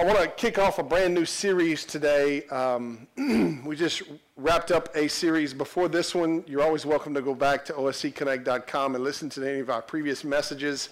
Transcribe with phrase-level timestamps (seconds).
[0.00, 2.46] I want to kick off a brand new series today.
[2.50, 3.08] Um,
[3.64, 4.02] we just
[4.36, 6.44] wrapped up a series before this one.
[6.46, 10.22] You're always welcome to go back to oscconnect.com and listen to any of our previous
[10.22, 10.90] messages.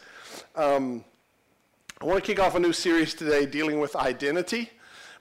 [0.56, 1.04] Um,
[2.00, 4.70] I want to kick off a new series today dealing with identity.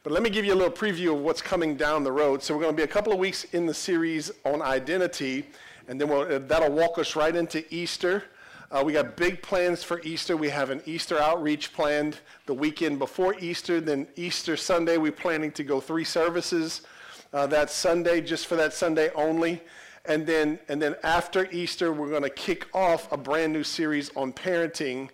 [0.02, 2.42] But let me give you a little preview of what's coming down the road.
[2.42, 5.46] So we're going to be a couple of weeks in the series on identity,
[5.88, 8.24] and then we'll, that'll walk us right into Easter.
[8.76, 10.36] Uh, we got big plans for Easter.
[10.36, 13.80] We have an Easter outreach planned the weekend before Easter.
[13.80, 16.82] Then Easter Sunday, we're planning to go three services
[17.32, 19.62] uh, that Sunday, just for that Sunday only.
[20.04, 24.12] And then, and then after Easter, we're going to kick off a brand new series
[24.18, 25.08] on parenting.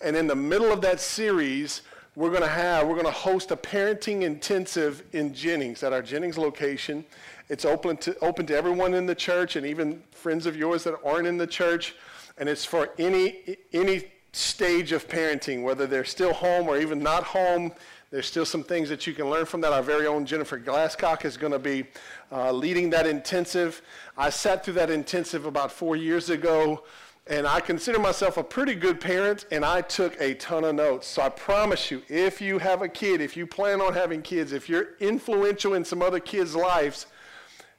[0.00, 1.82] And in the middle of that series,
[2.14, 6.02] we're going to have, we're going to host a parenting intensive in Jennings at our
[6.02, 7.04] Jennings location.
[7.48, 10.94] It's open to, open to everyone in the church and even friends of yours that
[11.04, 11.96] aren't in the church
[12.40, 17.22] and it's for any, any stage of parenting, whether they're still home or even not
[17.22, 17.70] home.
[18.10, 19.74] There's still some things that you can learn from that.
[19.74, 21.84] Our very own Jennifer Glasscock is going to be
[22.32, 23.82] uh, leading that intensive.
[24.16, 26.84] I sat through that intensive about four years ago,
[27.26, 31.08] and I consider myself a pretty good parent, and I took a ton of notes.
[31.08, 34.52] So I promise you, if you have a kid, if you plan on having kids,
[34.52, 37.06] if you're influential in some other kids' lives,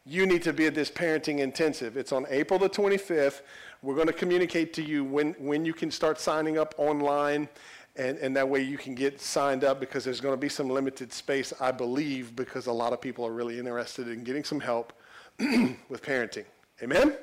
[0.05, 1.97] you need to be at this parenting intensive.
[1.97, 3.41] It's on April the 25th.
[3.83, 7.49] We're going to communicate to you when, when you can start signing up online,
[7.95, 10.69] and, and that way you can get signed up because there's going to be some
[10.69, 14.59] limited space, I believe, because a lot of people are really interested in getting some
[14.59, 14.93] help
[15.39, 16.45] with parenting.
[16.83, 17.15] Amen?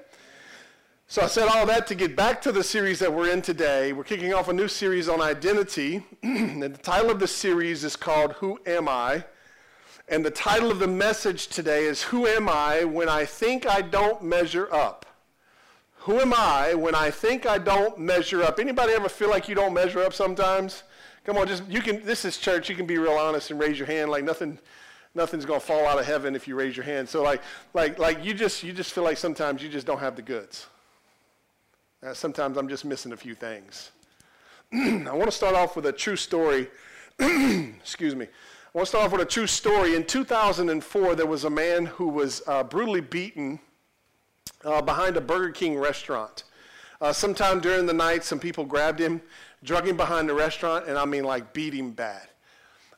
[1.07, 3.93] So I said all that to get back to the series that we're in today.
[3.93, 7.95] We're kicking off a new series on identity, and the title of the series is
[7.95, 9.25] called Who Am I?
[10.09, 13.81] And the title of the message today is Who Am I When I Think I
[13.81, 15.07] Don't Measure Up?
[16.09, 18.59] Who am I when I think I don't measure up?
[18.59, 20.85] Anybody ever feel like you don't measure up sometimes?
[21.25, 22.03] Come on, just you can.
[22.03, 22.71] This is church.
[22.71, 24.11] You can be real honest and raise your hand.
[24.11, 24.59] Like nothing,
[25.15, 27.11] nothing's gonna fall out of heaven if you raise your hand.
[27.11, 27.43] So like,
[27.75, 30.69] like, like you just you just feel like sometimes you just don't have the goods.
[32.03, 33.91] Uh, sometimes I'm just missing a few things.
[34.73, 36.69] I want to start off with a true story.
[37.19, 38.25] Excuse me.
[38.25, 39.95] I want to start off with a true story.
[39.95, 43.61] In 2004, there was a man who was uh, brutally beaten
[44.65, 46.45] uh, behind a Burger King restaurant.
[47.01, 49.21] Uh, sometime during the night, some people grabbed him,
[49.63, 52.29] drug him behind the restaurant, and I mean like beat him bad.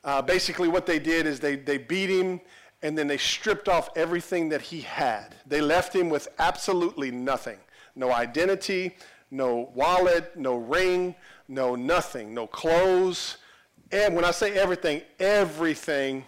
[0.03, 2.41] Uh, basically, what they did is they, they beat him
[2.81, 5.35] and then they stripped off everything that he had.
[5.45, 7.57] They left him with absolutely nothing
[7.93, 8.95] no identity,
[9.31, 11.13] no wallet, no ring,
[11.49, 13.37] no nothing, no clothes.
[13.91, 16.25] And when I say everything, everything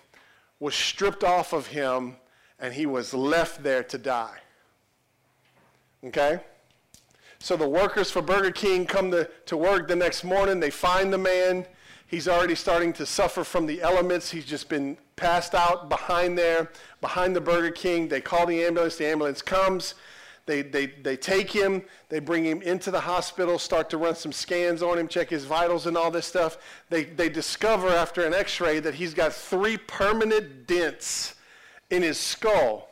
[0.60, 2.18] was stripped off of him
[2.60, 4.38] and he was left there to die.
[6.06, 6.40] Okay?
[7.40, 10.60] So the workers for Burger King come to, to work the next morning.
[10.60, 11.66] They find the man.
[12.08, 14.32] He's already starting to suffer from the elements.
[14.32, 16.72] He's just been passed out behind there,
[17.02, 18.08] behind the Burger King.
[18.08, 18.96] They call the ambulance.
[18.96, 19.96] The ambulance comes.
[20.46, 24.34] They, they, they take him, they bring him into the hospital, start to run some
[24.34, 26.58] scans on him, check his vitals and all this stuff.
[26.90, 31.36] They, they discover after an x ray that he's got three permanent dents
[31.90, 32.90] in his skull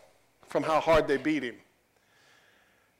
[0.48, 1.56] from how hard they beat him.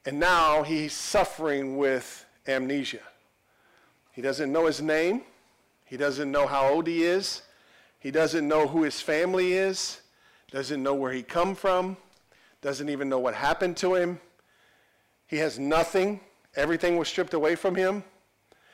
[0.06, 3.00] And now he's suffering with amnesia.
[4.12, 5.22] He doesn't know his name.
[5.86, 7.44] He doesn't know how old he is.
[8.00, 10.02] He doesn't know who his family is.
[10.50, 11.98] Doesn't know where he come from.
[12.62, 14.20] Doesn't even know what happened to him.
[15.28, 16.20] He has nothing.
[16.56, 18.04] Everything was stripped away from him.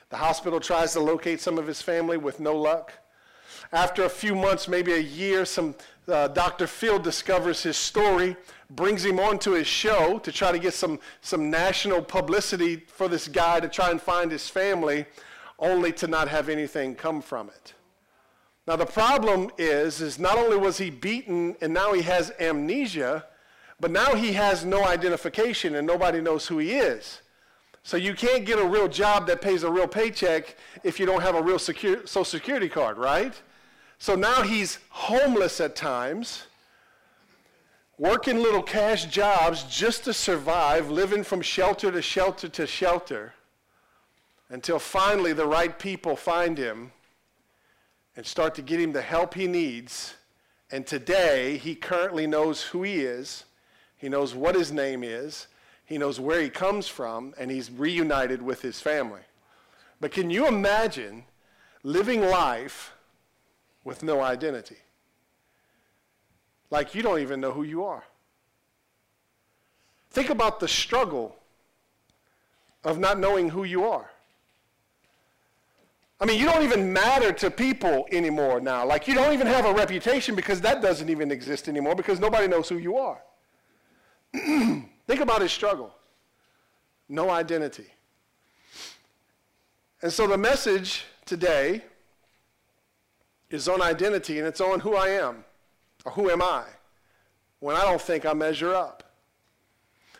[0.10, 2.94] The hospital tries to locate some of his family with no luck.
[3.72, 5.76] After a few months, maybe a year, some
[6.08, 6.68] uh, Dr.
[6.68, 8.36] Phil discovers his story,
[8.70, 13.28] brings him onto his show to try to get some, some national publicity for this
[13.28, 15.06] guy to try and find his family,
[15.60, 17.74] only to not have anything come from it.
[18.68, 23.26] Now the problem is, is not only was he beaten and now he has amnesia,
[23.80, 27.22] but now he has no identification and nobody knows who he is.
[27.88, 31.22] So you can't get a real job that pays a real paycheck if you don't
[31.22, 33.34] have a real secure, social security card, right?
[33.98, 36.48] So now he's homeless at times,
[37.98, 43.34] working little cash jobs just to survive, living from shelter to shelter to shelter,
[44.50, 46.92] until finally the right people find him
[48.18, 50.14] and start to get him the help he needs.
[50.72, 53.46] And today, he currently knows who he is,
[53.96, 55.48] he knows what his name is,
[55.88, 59.22] he knows where he comes from, and he's reunited with his family.
[60.00, 61.24] But can you imagine
[61.84, 62.94] living life
[63.88, 64.76] with no identity.
[66.70, 68.04] Like you don't even know who you are.
[70.12, 71.38] Think about the struggle
[72.84, 74.12] of not knowing who you are.
[76.20, 78.86] I mean, you don't even matter to people anymore now.
[78.86, 82.48] Like, you don't even have a reputation because that doesn't even exist anymore because nobody
[82.48, 83.22] knows who you are.
[85.08, 85.94] Think about his struggle.
[87.10, 87.88] No identity.
[90.02, 91.82] And so the message today
[93.50, 95.46] is on identity and it's on who I am
[96.06, 96.66] or who am I
[97.60, 99.04] when I don't think I measure up.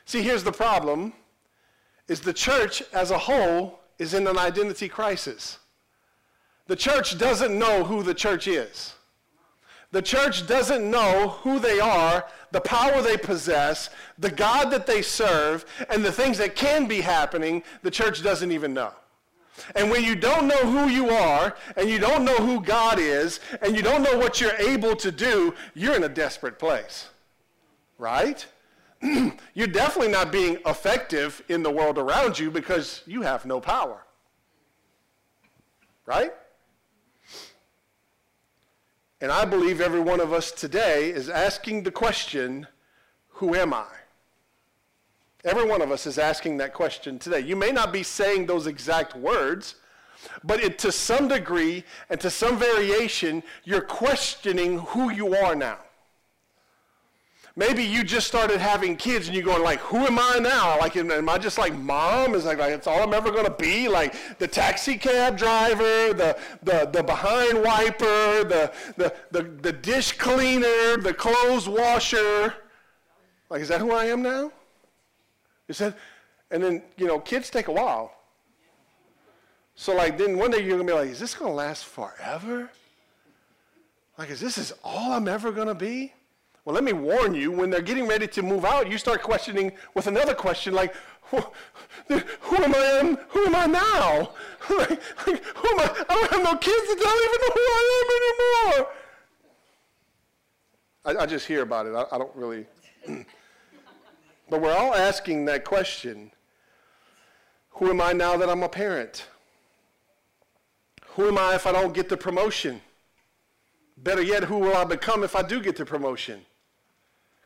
[0.06, 1.14] See, here's the problem
[2.08, 5.60] is the church as a whole is in an identity crisis.
[6.68, 8.94] The church doesn't know who the church is.
[9.92, 15.02] The church doesn't know who they are, the power they possess, the God that they
[15.02, 18.92] serve, and the things that can be happening, the church doesn't even know.
[19.76, 23.40] And when you don't know who you are, and you don't know who God is,
[23.62, 27.08] and you don't know what you're able to do, you're in a desperate place.
[27.98, 28.46] Right?
[29.54, 34.04] you're definitely not being effective in the world around you because you have no power.
[36.06, 36.34] Right?
[39.20, 42.68] And I believe every one of us today is asking the question,
[43.30, 43.88] who am I?
[45.44, 47.40] Every one of us is asking that question today.
[47.40, 49.76] You may not be saying those exact words,
[50.44, 55.80] but it, to some degree and to some variation, you're questioning who you are now.
[57.58, 60.78] Maybe you just started having kids and you're going like, who am I now?
[60.78, 62.36] Like, am I just like mom?
[62.36, 63.90] Is like, like it's all I'm ever going to be?
[63.90, 70.12] Like the taxi cab driver, the, the, the behind wiper, the, the, the, the dish
[70.12, 72.54] cleaner, the clothes washer.
[73.50, 74.52] Like, is that who I am now?
[75.68, 75.98] Is that,
[76.52, 78.14] and then, you know, kids take a while.
[79.74, 81.86] So like then one day you're going to be like, is this going to last
[81.86, 82.70] forever?
[84.16, 86.14] Like, is this is all I'm ever going to be?
[86.68, 89.72] Well, let me warn you, when they're getting ready to move out, you start questioning
[89.94, 93.18] with another question like, who, am I?
[93.30, 94.32] Who am I now?
[94.60, 94.90] who am
[95.80, 96.06] I?
[96.10, 98.90] I don't have no kids I don't even know who I am anymore.
[101.06, 101.96] I, I just hear about it.
[101.96, 102.66] I, I don't really.
[104.50, 106.32] but we're all asking that question.
[107.76, 109.26] Who am I now that I'm a parent?
[111.12, 112.82] Who am I if I don't get the promotion?
[113.96, 116.42] Better yet, who will I become if I do get the promotion?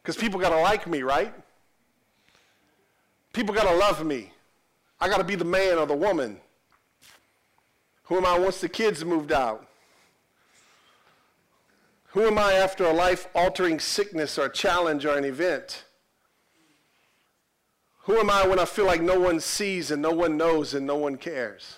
[0.01, 1.33] Because people got to like me, right?
[3.33, 4.31] People got to love me.
[5.00, 6.38] I got to be the man or the woman.
[8.03, 9.68] Who am I once the kids moved out?
[12.09, 15.86] Who am I after a life altering sickness or challenge or an event?
[18.06, 20.86] Who am I when I feel like no one sees and no one knows and
[20.86, 21.77] no one cares?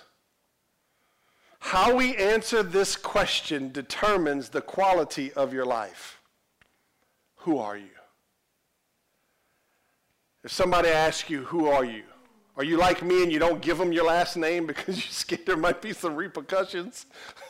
[1.60, 6.20] How we answer this question determines the quality of your life.
[7.36, 7.93] Who are you?
[10.44, 12.02] If somebody asks you, who are you?
[12.56, 15.46] Are you like me and you don't give them your last name because you're scared
[15.46, 17.06] there might be some repercussions?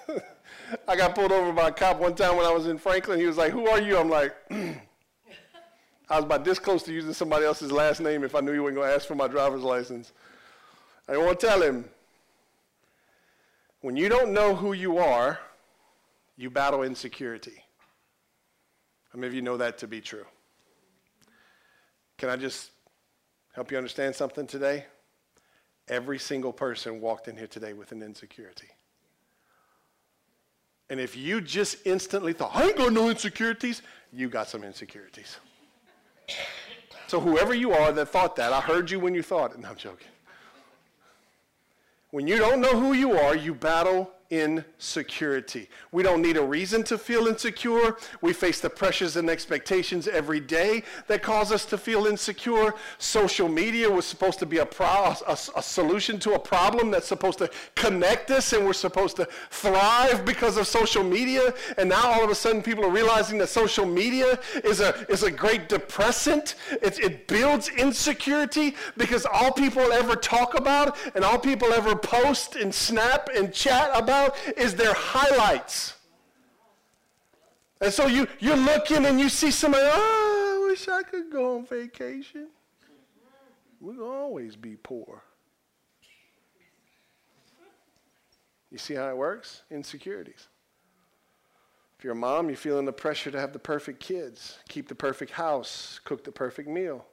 [0.88, 3.18] I got pulled over by a cop one time when I was in Franklin.
[3.18, 3.98] He was like, who are you?
[3.98, 8.40] I'm like, I was about this close to using somebody else's last name if I
[8.40, 10.12] knew he wasn't going to ask for my driver's license.
[11.08, 11.86] I want to tell him.
[13.80, 15.38] When you don't know who you are,
[16.36, 17.62] you battle insecurity.
[19.12, 20.24] How many of you know that to be true?
[22.16, 22.70] Can I just
[23.54, 24.84] Help you understand something today?
[25.88, 28.68] Every single person walked in here today with an insecurity.
[30.90, 35.38] And if you just instantly thought, I ain't got no insecurities, you got some insecurities.
[37.06, 39.60] So whoever you are that thought that, I heard you when you thought it.
[39.60, 40.08] No, I'm joking.
[42.10, 45.68] When you don't know who you are, you battle insecurity.
[45.92, 47.96] We don't need a reason to feel insecure.
[48.20, 52.74] We face the pressures and expectations every day that cause us to feel insecure.
[52.98, 57.06] Social media was supposed to be a, pro- a, a, solution to a problem that's
[57.06, 61.52] supposed to connect us, and we're supposed to thrive because of social media.
[61.76, 65.22] And now all of a sudden, people are realizing that social media is a, is
[65.22, 66.54] a great depressant.
[66.70, 72.56] It, it builds insecurity because all people ever talk about and all people ever post
[72.56, 75.94] and snap and chat about about is their highlights.
[77.80, 81.56] And so you, you're looking and you see somebody, oh, I wish I could go
[81.56, 82.48] on vacation.
[83.80, 85.22] We'll always be poor.
[88.70, 89.62] You see how it works?
[89.70, 90.48] Insecurities.
[91.98, 94.94] If you're a mom, you're feeling the pressure to have the perfect kids, keep the
[94.94, 97.04] perfect house, cook the perfect meal.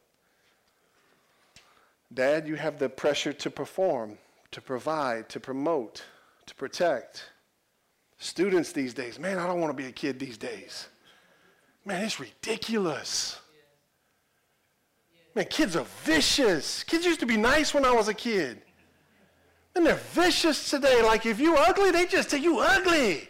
[2.14, 4.18] Dad, you have the pressure to perform,
[4.52, 6.04] to provide, to promote
[6.46, 7.30] to protect.
[8.18, 10.88] Students these days, man, I don't want to be a kid these days.
[11.86, 13.40] Man, it's ridiculous.
[15.34, 16.84] Man, kids are vicious.
[16.84, 18.62] Kids used to be nice when I was a kid.
[19.76, 21.02] And they're vicious today.
[21.02, 23.28] Like if you're ugly, they just tell you ugly.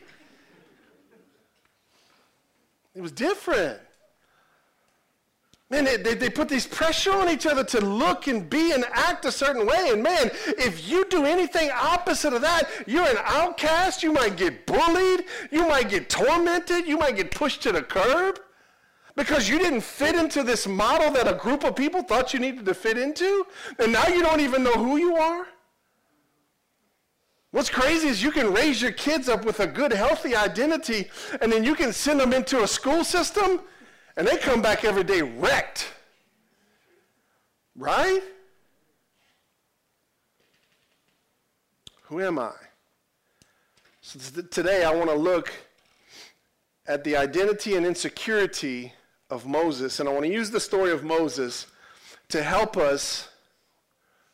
[2.93, 3.79] It was different.
[5.71, 8.83] Man, they, they, they, put these pressure on each other to look and be and
[8.91, 9.91] act a certain way.
[9.91, 14.03] And man, if you do anything opposite of that, you're an outcast.
[14.03, 15.23] You might get bullied.
[15.49, 16.85] You might get tormented.
[16.85, 18.41] You might get pushed to the curb
[19.15, 22.65] because you didn't fit into this model that a group of people thought you needed
[22.65, 23.45] to fit into.
[23.79, 25.45] And now you don't even know who you are.
[27.51, 31.09] What's crazy is you can raise your kids up with a good, healthy identity,
[31.41, 33.61] and then you can send them into a school system
[34.21, 35.91] and they come back every day wrecked.
[37.75, 38.21] Right?
[42.03, 42.51] Who am I?
[44.01, 45.51] So today I want to look
[46.85, 48.93] at the identity and insecurity
[49.31, 51.65] of Moses, and I want to use the story of Moses
[52.29, 53.27] to help us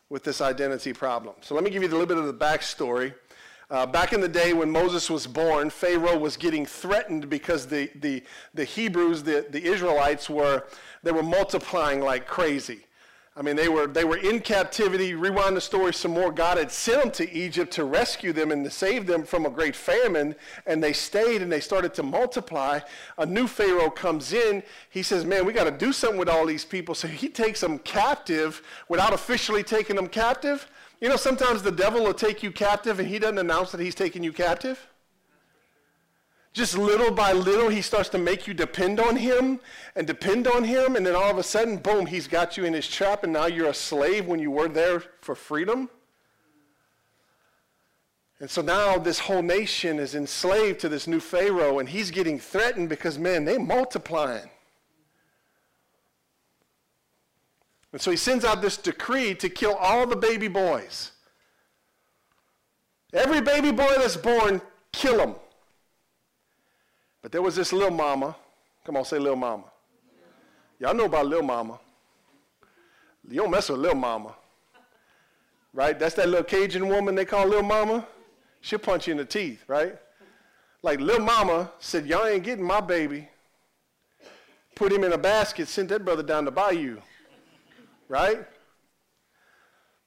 [0.09, 1.35] with this identity problem.
[1.39, 3.13] So let me give you a little bit of the backstory.
[3.69, 7.89] Uh, back in the day when Moses was born, Pharaoh was getting threatened because the,
[7.95, 10.63] the, the Hebrews, the, the Israelites, were,
[11.03, 12.85] they were multiplying like crazy.
[13.35, 15.13] I mean, they were, they were in captivity.
[15.13, 16.31] Rewind the story some more.
[16.31, 19.49] God had sent them to Egypt to rescue them and to save them from a
[19.49, 20.33] great famine.
[20.65, 22.79] And they stayed and they started to multiply.
[23.17, 24.63] A new Pharaoh comes in.
[24.89, 26.95] He says, Man, we got to do something with all these people.
[26.95, 30.67] So he takes them captive without officially taking them captive.
[30.99, 33.95] You know, sometimes the devil will take you captive and he doesn't announce that he's
[33.95, 34.87] taking you captive.
[36.53, 39.59] Just little by little, he starts to make you depend on him
[39.95, 42.73] and depend on him, and then all of a sudden, boom, he's got you in
[42.73, 45.87] his trap, and now you're a slave when you were there for freedom.
[48.39, 52.39] And so now this whole nation is enslaved to this new Pharaoh, and he's getting
[52.39, 54.49] threatened because, man, they're multiplying.
[57.97, 61.13] And so he sends out this decree to kill all the baby boys.
[63.11, 64.61] Every baby boy that's born,
[64.91, 65.33] kill him.
[67.23, 68.35] But there was this little mama.
[68.85, 69.63] Come on, say little mama.
[70.79, 71.79] Y'all know about little mama.
[73.27, 74.35] You don't mess with little mama.
[75.73, 75.97] Right?
[75.97, 78.05] That's that little Cajun woman they call little mama.
[78.61, 79.97] She'll punch you in the teeth, right?
[80.83, 83.27] Like little mama said, Y'all ain't getting my baby.
[84.75, 87.01] Put him in a basket, sent that brother down the bayou
[88.07, 88.45] right?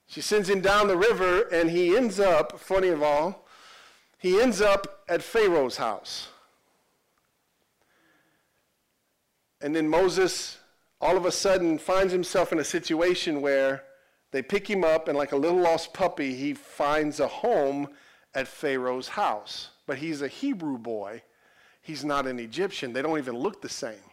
[0.06, 3.46] She sends him down the river, and he ends up, funny of all,
[4.18, 6.28] he ends up at Pharaoh's house.
[9.60, 10.58] And then Moses
[11.00, 13.84] all of a sudden finds himself in a situation where
[14.32, 17.88] they pick him up, and like a little lost puppy, he finds a home
[18.34, 19.70] at Pharaoh's house.
[19.86, 21.22] But he's a Hebrew boy,
[21.80, 22.92] he's not an Egyptian.
[22.92, 24.09] They don't even look the same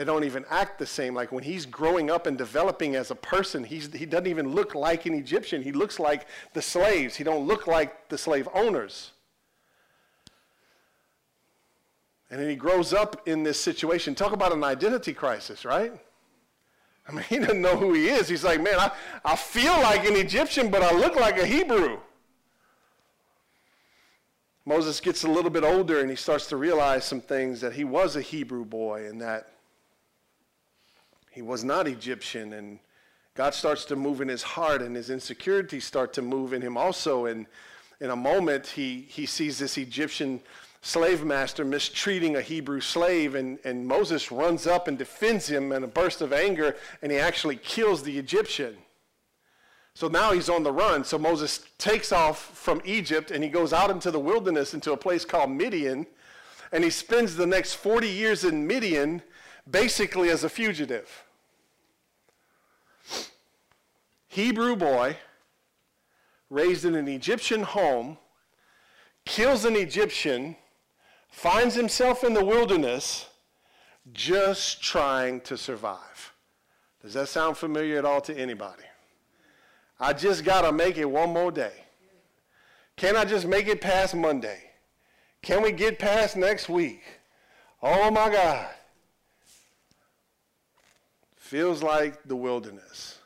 [0.00, 1.14] they don't even act the same.
[1.14, 4.74] Like when he's growing up and developing as a person, he's, he doesn't even look
[4.74, 5.60] like an Egyptian.
[5.60, 7.16] He looks like the slaves.
[7.16, 9.10] He don't look like the slave owners.
[12.30, 14.14] And then he grows up in this situation.
[14.14, 15.92] Talk about an identity crisis, right?
[17.06, 18.26] I mean, he doesn't know who he is.
[18.26, 18.92] He's like, man, I,
[19.22, 21.98] I feel like an Egyptian, but I look like a Hebrew.
[24.64, 27.84] Moses gets a little bit older and he starts to realize some things that he
[27.84, 29.59] was a Hebrew boy and that
[31.30, 32.78] he was not Egyptian, and
[33.34, 36.76] God starts to move in his heart, and his insecurities start to move in him
[36.76, 37.26] also.
[37.26, 37.46] And
[38.00, 40.40] in a moment, he, he sees this Egyptian
[40.82, 45.84] slave master mistreating a Hebrew slave, and, and Moses runs up and defends him in
[45.84, 48.76] a burst of anger, and he actually kills the Egyptian.
[49.94, 51.04] So now he's on the run.
[51.04, 54.96] So Moses takes off from Egypt and he goes out into the wilderness into a
[54.96, 56.06] place called Midian.
[56.72, 59.20] And he spends the next 40 years in Midian
[59.70, 61.24] basically as a fugitive.
[64.28, 65.16] Hebrew boy,
[66.48, 68.16] raised in an Egyptian home,
[69.24, 70.56] kills an Egyptian,
[71.28, 73.28] finds himself in the wilderness
[74.12, 76.32] just trying to survive.
[77.02, 78.82] Does that sound familiar at all to anybody?
[79.98, 81.72] I just got to make it one more day.
[82.96, 84.70] Can I just make it past Monday?
[85.42, 87.02] Can we get past next week?
[87.82, 88.68] Oh my God
[91.50, 93.18] feels like the wilderness.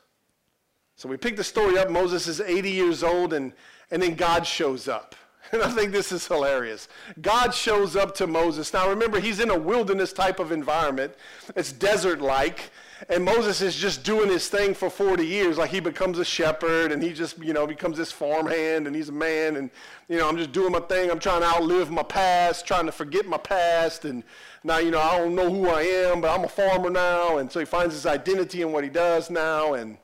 [0.95, 1.91] So we pick the story up.
[1.91, 3.53] Moses is 80 years old, and,
[3.91, 5.15] and then God shows up.
[5.51, 6.87] And I think this is hilarious.
[7.21, 8.73] God shows up to Moses.
[8.73, 11.13] Now remember, he's in a wilderness type of environment.
[11.55, 12.71] It's desert like.
[13.09, 15.57] And Moses is just doing his thing for 40 years.
[15.57, 19.09] Like he becomes a shepherd and he just, you know, becomes this farmhand and he's
[19.09, 19.57] a man.
[19.57, 19.69] And,
[20.07, 21.11] you know, I'm just doing my thing.
[21.11, 24.05] I'm trying to outlive my past, trying to forget my past.
[24.05, 24.23] And
[24.63, 27.37] now, you know, I don't know who I am, but I'm a farmer now.
[27.37, 29.73] And so he finds his identity in what he does now.
[29.73, 29.97] And,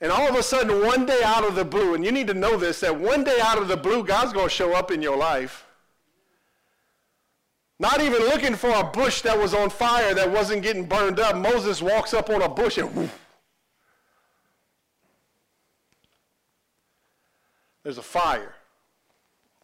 [0.00, 2.34] And all of a sudden, one day out of the blue, and you need to
[2.34, 5.00] know this, that one day out of the blue, God's going to show up in
[5.00, 5.63] your life.
[7.84, 11.36] Not even looking for a bush that was on fire that wasn't getting burned up.
[11.36, 13.10] Moses walks up on a bush and whoosh,
[17.82, 18.54] there's a fire.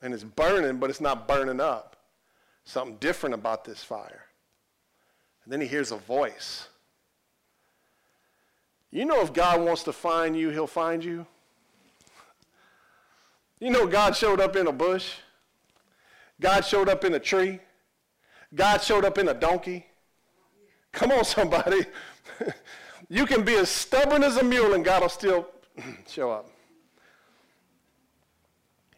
[0.03, 1.97] And it's burning, but it's not burning up.
[2.65, 4.27] Something different about this fire.
[5.45, 6.69] And then he hears a voice.
[8.91, 11.25] You know, if God wants to find you, he'll find you.
[13.61, 15.15] You know, God showed up in a bush,
[16.39, 17.61] God showed up in a tree,
[18.55, 19.87] God showed up in a donkey.
[20.93, 21.87] Come on, somebody.
[23.09, 25.49] you can be as stubborn as a mule and God will still
[26.09, 26.51] show up.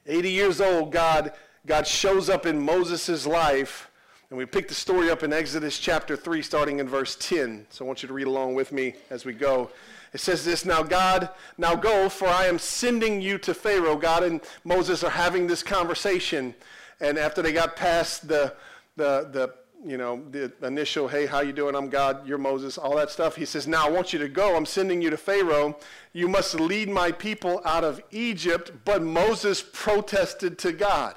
[0.07, 1.33] 80 years old, God,
[1.67, 3.89] God shows up in Moses' life.
[4.31, 7.67] And we pick the story up in Exodus chapter 3, starting in verse 10.
[7.69, 9.71] So I want you to read along with me as we go.
[10.15, 11.29] It says this Now, God,
[11.59, 13.97] now go, for I am sending you to Pharaoh.
[13.97, 16.55] God and Moses are having this conversation.
[17.01, 18.55] And after they got past the,
[18.97, 21.75] the, the you know, the initial, hey, how you doing?
[21.75, 23.35] I'm God, you're Moses, all that stuff.
[23.35, 24.57] He says, now I want you to go.
[24.57, 25.77] I'm sending you to Pharaoh.
[26.13, 28.71] You must lead my people out of Egypt.
[28.85, 31.17] But Moses protested to God,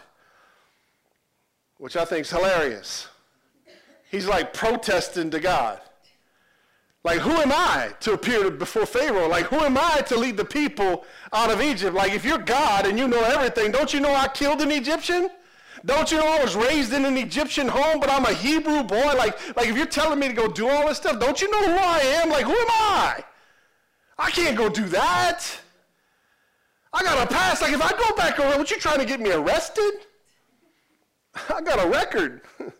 [1.77, 3.07] which I think is hilarious.
[4.09, 5.79] He's like protesting to God.
[7.03, 9.27] Like, who am I to appear before Pharaoh?
[9.27, 11.95] Like, who am I to lead the people out of Egypt?
[11.95, 15.29] Like, if you're God and you know everything, don't you know I killed an Egyptian?
[15.85, 19.13] Don't you know I was raised in an Egyptian home, but I'm a Hebrew boy?
[19.15, 21.63] Like, like if you're telling me to go do all this stuff, don't you know
[21.63, 22.29] who I am?
[22.29, 23.23] Like, who am I?
[24.17, 25.45] I can't go do that.
[26.91, 27.61] I got a pass.
[27.61, 29.91] Like, if I go back around, what you trying to get me arrested?
[31.53, 32.41] I got a record.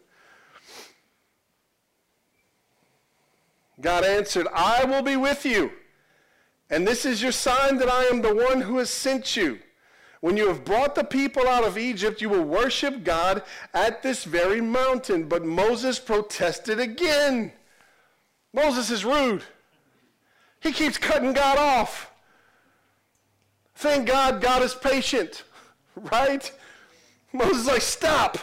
[3.81, 5.71] God answered, I will be with you.
[6.69, 9.59] And this is your sign that I am the one who has sent you.
[10.25, 13.43] When you have brought the people out of Egypt, you will worship God
[13.75, 15.25] at this very mountain.
[15.25, 17.51] But Moses protested again.
[18.51, 19.43] Moses is rude.
[20.61, 22.11] He keeps cutting God off.
[23.75, 25.43] Thank God God is patient,
[25.95, 26.51] right?
[27.31, 28.39] Moses like, stop.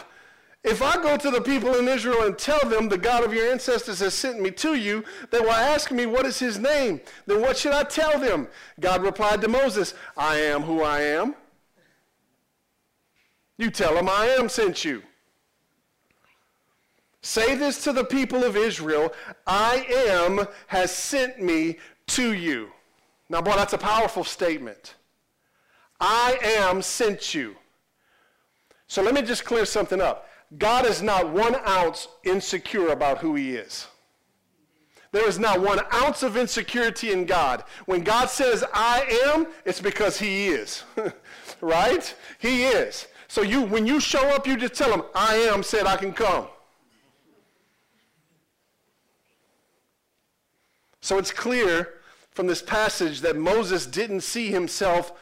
[0.63, 3.51] If I go to the people in Israel and tell them the God of your
[3.51, 7.01] ancestors has sent me to you, they will ask me, What is his name?
[7.25, 8.47] Then what should I tell them?
[8.79, 11.35] God replied to Moses, I am who I am.
[13.57, 15.03] You tell them I am sent you.
[17.21, 19.13] Say this to the people of Israel
[19.47, 22.69] I am has sent me to you.
[23.29, 24.95] Now, boy, that's a powerful statement.
[25.99, 27.55] I am sent you.
[28.87, 30.27] So let me just clear something up.
[30.57, 33.87] God is not one ounce insecure about who he is.
[35.13, 37.63] There is not one ounce of insecurity in God.
[37.85, 40.83] When God says, I am, it's because he is.
[41.61, 42.13] right?
[42.39, 43.07] He is.
[43.33, 46.13] So you, when you show up, you just tell them, I am said I can
[46.13, 46.45] come.
[51.01, 51.95] So it's clear
[52.29, 55.13] from this passage that Moses didn't see himself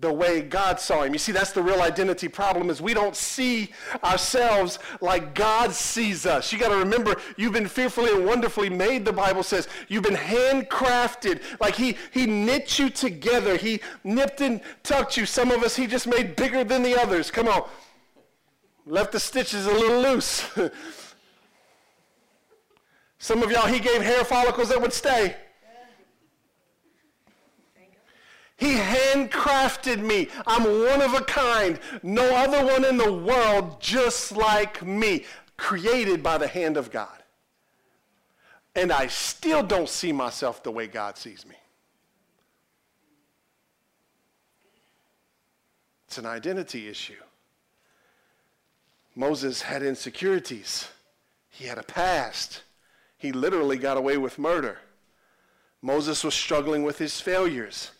[0.00, 1.12] the way God saw him.
[1.12, 3.70] You see, that's the real identity problem is we don't see
[4.04, 6.52] ourselves like God sees us.
[6.52, 9.66] You got to remember, you've been fearfully and wonderfully made, the Bible says.
[9.88, 11.42] You've been handcrafted.
[11.60, 13.56] Like he, he knit you together.
[13.56, 15.26] He nipped and tucked you.
[15.26, 17.32] Some of us he just made bigger than the others.
[17.32, 17.68] Come on.
[18.86, 20.48] Left the stitches a little loose.
[23.18, 25.34] Some of y'all he gave hair follicles that would stay.
[28.58, 30.28] He handcrafted me.
[30.44, 31.78] I'm one of a kind.
[32.02, 35.24] No other one in the world just like me.
[35.56, 37.22] Created by the hand of God.
[38.74, 41.54] And I still don't see myself the way God sees me.
[46.08, 47.14] It's an identity issue.
[49.14, 50.88] Moses had insecurities.
[51.48, 52.62] He had a past.
[53.18, 54.78] He literally got away with murder.
[55.80, 57.92] Moses was struggling with his failures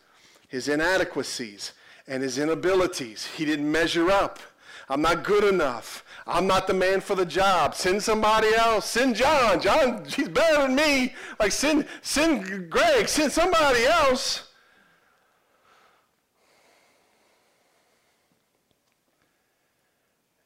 [0.48, 1.72] his inadequacies
[2.06, 3.26] and his inabilities.
[3.36, 4.40] He didn't measure up.
[4.88, 6.02] I'm not good enough.
[6.26, 7.74] I'm not the man for the job.
[7.74, 8.86] Send somebody else.
[8.86, 9.60] Send John.
[9.60, 11.14] John, he's better than me.
[11.38, 13.06] Like send send Greg.
[13.08, 14.44] Send somebody else.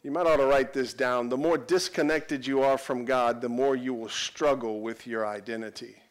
[0.02, 1.28] You might ought to write this down.
[1.28, 6.01] The more disconnected you are from God, the more you will struggle with your identity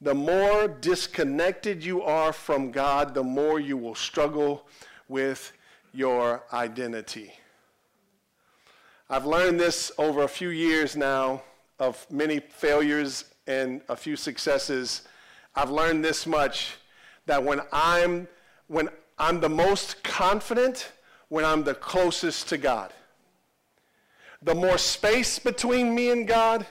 [0.00, 4.66] the more disconnected you are from God, the more you will struggle
[5.08, 5.52] with
[5.92, 7.32] your identity.
[9.08, 11.42] I've learned this over a few years now
[11.78, 15.02] of many failures and a few successes.
[15.54, 16.76] I've learned this much
[17.26, 18.28] that when I'm
[18.68, 20.92] when I'm the most confident
[21.28, 22.92] when I'm the closest to God.
[24.42, 26.66] The more space between me and God,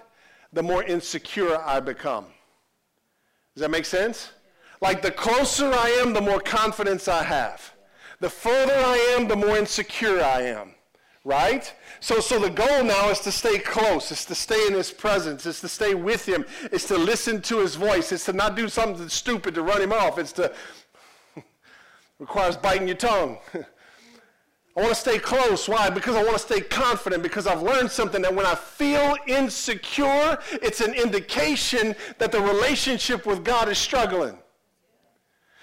[0.54, 2.26] the more insecure I become.
[3.56, 4.32] Does that make sense?
[4.82, 7.74] Like the closer I am, the more confidence I have.
[8.20, 10.72] The further I am, the more insecure I am.
[11.24, 11.74] Right?
[12.02, 14.12] So, so the goal now is to stay close.
[14.12, 15.46] It's to stay in his presence.
[15.46, 16.46] It's to stay with him.
[16.72, 18.12] It's to listen to his voice.
[18.12, 20.20] It's to not do something stupid to run him off.
[20.20, 20.54] It's to
[22.20, 23.38] requires biting your tongue.
[24.78, 25.70] I want to stay close.
[25.70, 25.90] Why?
[25.90, 27.24] Because I want to stay confident.
[27.24, 33.26] Because I've learned something that when I feel insecure, it's an indication that the relationship
[33.26, 34.38] with God is struggling.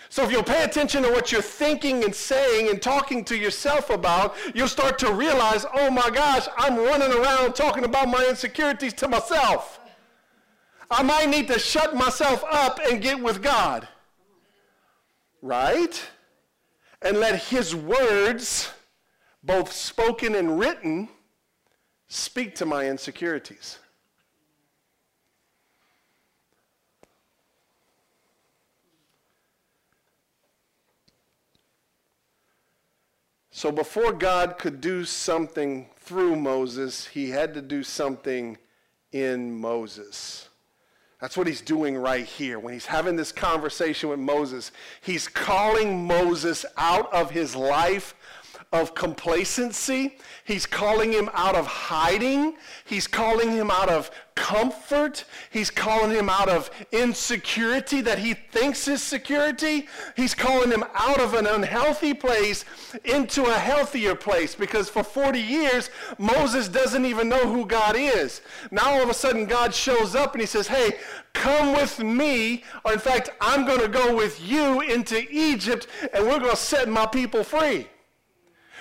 [0.09, 3.89] So if you'll pay attention to what you're thinking and saying and talking to yourself
[3.89, 8.93] about, you'll start to realize, oh my gosh, I'm running around talking about my insecurities
[8.95, 9.81] to myself.
[10.91, 13.89] I might need to shut myself up and get with God.
[15.41, 16.03] Right?
[17.01, 18.71] And let his words,
[19.43, 21.09] both spoken and written,
[22.09, 23.79] speak to my insecurities.
[33.51, 38.59] So before God could do something through Moses, he had to do something
[39.13, 40.49] in Moses.
[41.21, 42.59] That's what he's doing right here.
[42.59, 48.17] When he's having this conversation with Moses, he's calling Moses out of his life
[48.73, 50.17] of complacency.
[50.45, 52.55] He's calling him out of hiding.
[52.85, 55.25] He's calling him out of comfort.
[55.51, 59.89] He's calling him out of insecurity that he thinks is security.
[60.17, 62.65] He's calling him out of an unhealthy place
[63.05, 68.41] into a healthier place because for 40 years, Moses doesn't even know who God is.
[68.71, 70.99] Now all of a sudden, God shows up and he says, Hey,
[71.35, 72.65] come with me.
[72.87, 76.57] Or in fact, I'm going to go with you into Egypt and we're going to
[76.57, 77.87] set my people free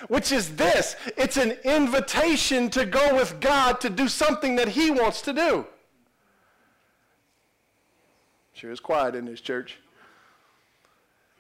[0.08, 4.92] which is this it's an invitation to go with God to do something that He
[4.92, 5.66] wants to do.
[8.54, 9.80] Sure is quiet in this church.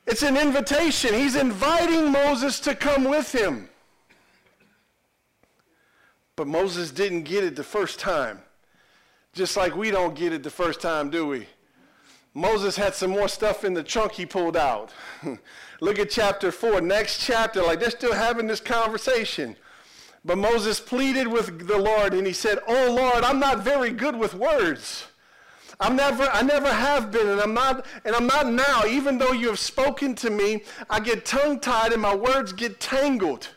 [0.08, 1.14] It's an invitation.
[1.14, 3.70] He's inviting Moses to come with him.
[6.36, 8.40] But Moses didn't get it the first time.
[9.34, 11.48] Just like we don't get it the first time, do we?
[12.34, 14.92] Moses had some more stuff in the trunk he pulled out.
[15.82, 19.56] Look at chapter 4, next chapter, like they're still having this conversation.
[20.24, 24.16] But Moses pleaded with the Lord and he said, Oh Lord, I'm not very good
[24.16, 25.08] with words.
[25.80, 28.86] I'm never, I never have been, and I'm not, and I'm not now.
[28.86, 33.50] Even though you have spoken to me, I get tongue-tied and my words get tangled.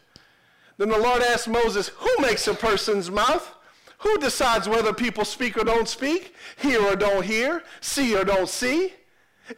[0.78, 3.54] Then the Lord asked Moses, Who makes a person's mouth?
[3.98, 8.48] Who decides whether people speak or don't speak, hear or don't hear, see or don't
[8.48, 8.94] see?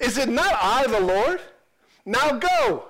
[0.01, 1.41] Is it not I, the Lord?
[2.07, 2.85] Now go.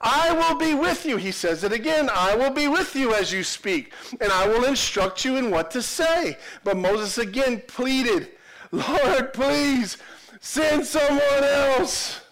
[0.00, 1.18] I will be with you.
[1.18, 2.08] He says it again.
[2.10, 5.70] I will be with you as you speak, and I will instruct you in what
[5.72, 6.38] to say.
[6.64, 8.30] But Moses again pleaded,
[8.72, 9.98] Lord, please
[10.40, 12.22] send someone else.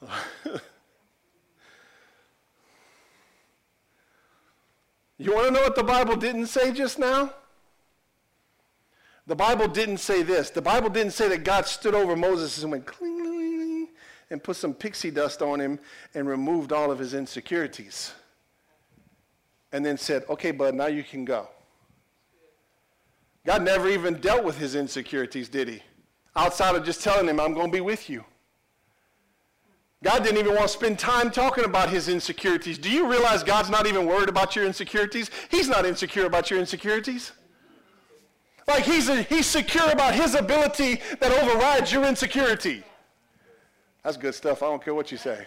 [5.18, 7.34] you want to know what the Bible didn't say just now?
[9.26, 10.48] The Bible didn't say this.
[10.48, 13.37] The Bible didn't say that God stood over Moses and went cling
[14.30, 15.78] and put some pixie dust on him
[16.14, 18.12] and removed all of his insecurities.
[19.72, 21.48] And then said, okay, bud, now you can go.
[23.46, 25.82] God never even dealt with his insecurities, did he?
[26.36, 28.24] Outside of just telling him, I'm going to be with you.
[30.04, 32.78] God didn't even want to spend time talking about his insecurities.
[32.78, 35.30] Do you realize God's not even worried about your insecurities?
[35.50, 37.32] He's not insecure about your insecurities.
[38.68, 42.84] Like he's, a, he's secure about his ability that overrides your insecurity.
[44.08, 44.62] That's good stuff.
[44.62, 45.46] I don't care what you say.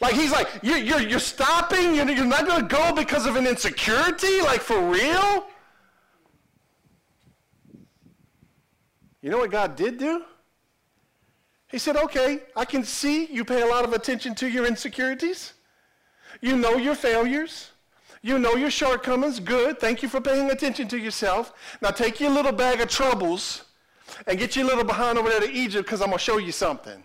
[0.00, 1.94] Like he's like, you're, you're, you're stopping?
[1.94, 4.40] You're, you're not going to go because of an insecurity?
[4.40, 5.46] Like for real?
[9.22, 10.24] You know what God did do?
[11.68, 15.52] He said, okay, I can see you pay a lot of attention to your insecurities.
[16.40, 17.70] You know your failures.
[18.20, 19.38] You know your shortcomings.
[19.38, 19.78] Good.
[19.78, 21.52] Thank you for paying attention to yourself.
[21.80, 23.62] Now take your little bag of troubles
[24.26, 26.38] and get you a little behind over there to Egypt because I'm going to show
[26.38, 27.04] you something.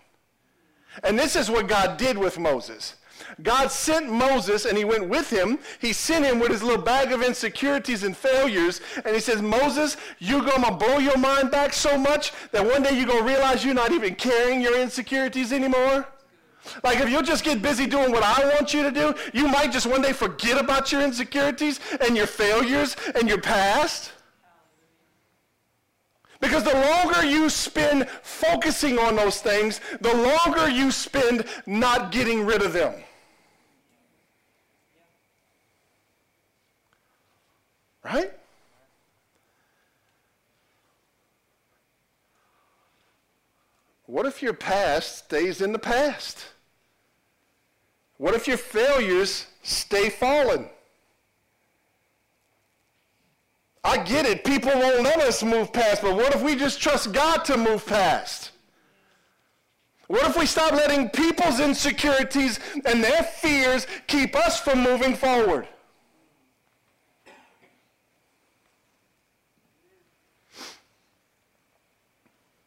[1.04, 2.96] And this is what God did with Moses.
[3.42, 5.58] God sent Moses and he went with him.
[5.80, 8.80] He sent him with his little bag of insecurities and failures.
[9.04, 12.82] And he says, Moses, you're going to blow your mind back so much that one
[12.82, 16.06] day you're going to realize you're not even carrying your insecurities anymore.
[16.84, 19.72] Like if you'll just get busy doing what I want you to do, you might
[19.72, 24.12] just one day forget about your insecurities and your failures and your past.
[26.42, 32.44] Because the longer you spend focusing on those things, the longer you spend not getting
[32.44, 32.94] rid of them.
[38.04, 38.32] Right?
[44.06, 46.44] What if your past stays in the past?
[48.16, 50.68] What if your failures stay fallen?
[53.84, 54.44] I get it.
[54.44, 57.84] People won't let us move past, but what if we just trust God to move
[57.84, 58.52] past?
[60.06, 65.66] What if we stop letting people's insecurities and their fears keep us from moving forward?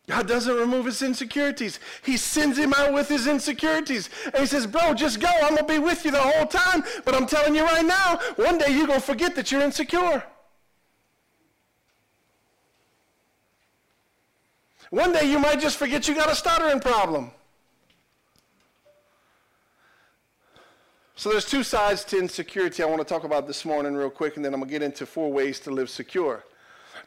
[0.08, 1.80] God doesn't remove his insecurities.
[2.04, 4.10] He sends him out with his insecurities.
[4.26, 5.28] And he says, Bro, just go.
[5.28, 6.84] I'm going to be with you the whole time.
[7.04, 10.24] But I'm telling you right now, one day you're going to forget that you're insecure.
[14.96, 17.32] One day you might just forget you got a stuttering problem.
[21.18, 24.38] So there's two sides to insecurity I want to talk about this morning real quick,
[24.38, 26.46] and then I'm going to get into four ways to live secure.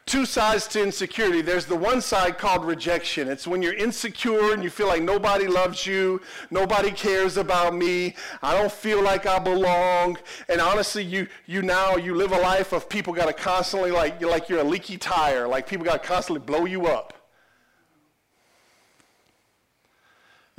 [0.05, 1.41] Two sides to insecurity.
[1.41, 3.27] There's the one side called rejection.
[3.27, 6.21] It's when you're insecure and you feel like nobody loves you,
[6.51, 10.19] nobody cares about me, I don't feel like I belong.
[10.47, 14.21] And honestly, you you now you live a life of people got to constantly like
[14.21, 17.15] you're like you're a leaky tire, like people got to constantly blow you up.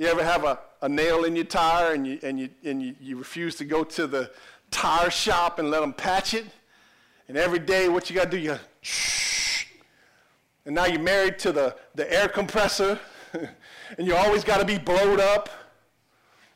[0.00, 2.94] You ever have a, a nail in your tire and, you, and, you, and you,
[2.98, 4.30] you refuse to go to the
[4.70, 6.46] tire shop and let them patch it?
[7.28, 9.66] And every day, what you got to do, you shh.
[10.64, 12.98] And now you're married to the, the air compressor,
[13.34, 15.50] and you always got to be blowed up.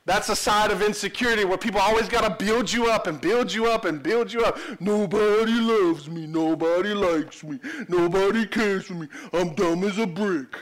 [0.07, 3.52] That's a side of insecurity where people always got to build you up and build
[3.52, 4.59] you up and build you up.
[4.80, 6.26] Nobody loves me.
[6.26, 7.61] Nobody likes me.
[7.90, 9.09] Nobody cares for me.
[9.35, 10.57] I'm dumb as a brick.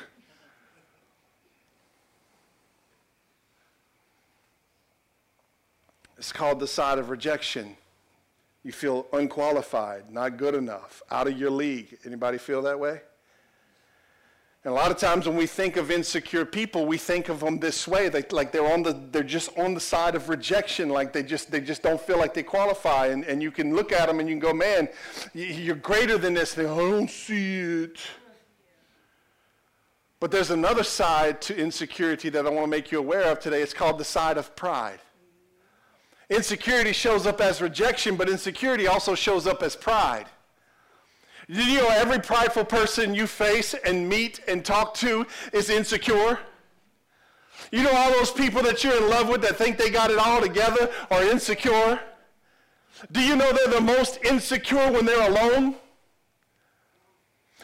[6.22, 7.76] It's called the side of rejection.
[8.62, 11.98] You feel unqualified, not good enough, out of your league.
[12.06, 13.00] Anybody feel that way?
[14.62, 17.58] And a lot of times when we think of insecure people, we think of them
[17.58, 21.12] this way, they, like they're on the they're just on the side of rejection, like
[21.12, 23.08] they just they just don't feel like they qualify.
[23.08, 24.88] And, and you can look at them and you can go, man,
[25.35, 26.54] you're greater than this.
[26.54, 27.98] They, I don't see it.
[30.20, 33.61] But there's another side to insecurity that I want to make you aware of today.
[33.61, 35.00] It's called the side of pride.
[36.30, 40.26] Insecurity shows up as rejection, but insecurity also shows up as pride.
[41.48, 46.38] You know every prideful person you face and meet and talk to is insecure?
[47.70, 50.18] You know all those people that you're in love with that think they got it
[50.18, 52.00] all together are insecure?
[53.11, 55.76] Do you know they're the most insecure when they're alone?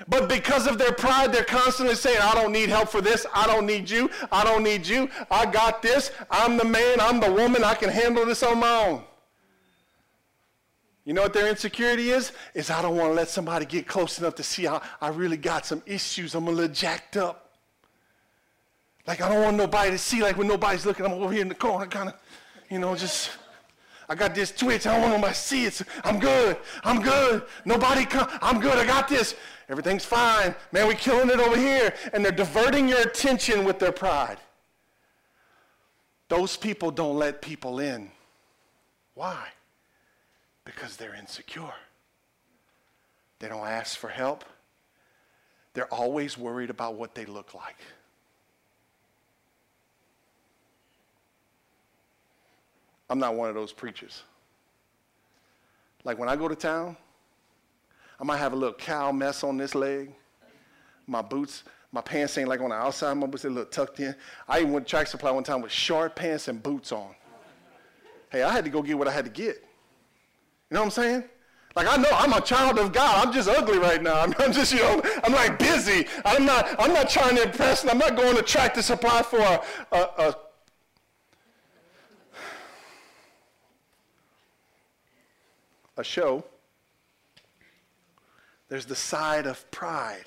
[0.06, 3.26] But because of their pride, they're constantly saying, I don't need help for this.
[3.34, 4.10] I don't need you.
[4.30, 5.08] I don't need you.
[5.30, 6.12] I got this.
[6.30, 7.00] I'm the man.
[7.00, 7.64] I'm the woman.
[7.64, 9.02] I can handle this on my own.
[11.04, 12.32] You know what their insecurity is?
[12.54, 15.38] Is I don't want to let somebody get close enough to see how I really
[15.38, 16.34] got some issues.
[16.34, 17.50] I'm a little jacked up.
[19.06, 21.48] Like I don't want nobody to see, like when nobody's looking, I'm over here in
[21.48, 22.14] the corner, kind of,
[22.68, 23.30] you know, just
[24.06, 24.86] I got this twitch.
[24.86, 25.82] I don't want nobody to see it.
[26.04, 26.56] I'm good.
[26.82, 27.42] I'm good.
[27.64, 28.28] Nobody come.
[28.40, 28.78] I'm good.
[28.78, 29.34] I got this.
[29.68, 30.54] Everything's fine.
[30.72, 31.92] Man, we're killing it over here.
[32.12, 34.38] And they're diverting your attention with their pride.
[36.28, 38.10] Those people don't let people in.
[39.14, 39.48] Why?
[40.64, 41.74] Because they're insecure.
[43.38, 44.44] They don't ask for help.
[45.74, 47.76] They're always worried about what they look like.
[53.10, 54.22] I'm not one of those preachers.
[56.04, 56.96] Like when I go to town,
[58.20, 60.12] I might have a little cow mess on this leg.
[61.06, 63.14] My boots, my pants ain't like on the outside.
[63.14, 64.14] My boots are a little tucked in.
[64.48, 67.14] I even went to Tractor Supply one time with short pants and boots on.
[68.30, 69.56] Hey, I had to go get what I had to get.
[70.70, 71.24] You know what I'm saying?
[71.74, 73.26] Like I know I'm a child of God.
[73.26, 74.20] I'm just ugly right now.
[74.38, 76.06] I'm, just, you know, I'm like busy.
[76.24, 79.62] I'm not, I'm not trying to impress, I'm not going to Tractor Supply for a,
[79.92, 80.34] a, a
[85.98, 86.44] a show.
[88.68, 90.24] There's the side of pride.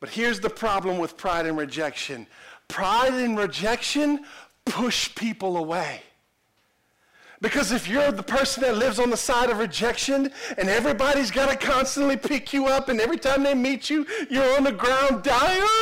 [0.00, 2.26] But here's the problem with pride and rejection
[2.68, 4.24] pride and rejection
[4.64, 6.00] push people away.
[7.40, 11.50] Because if you're the person that lives on the side of rejection and everybody's got
[11.50, 15.22] to constantly pick you up and every time they meet you, you're on the ground
[15.22, 15.62] dying.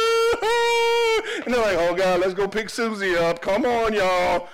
[1.44, 3.40] And they're like, oh God, let's go pick Susie up.
[3.40, 4.48] Come on, y'all.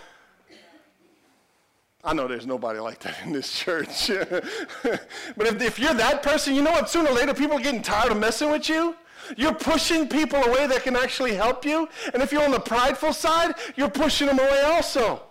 [2.03, 4.09] I know there's nobody like that in this church.
[4.83, 6.89] but if, if you're that person, you know what?
[6.89, 8.97] Sooner or later, people are getting tired of messing with you.
[9.37, 11.89] You're pushing people away that can actually help you.
[12.15, 15.23] And if you're on the prideful side, you're pushing them away also.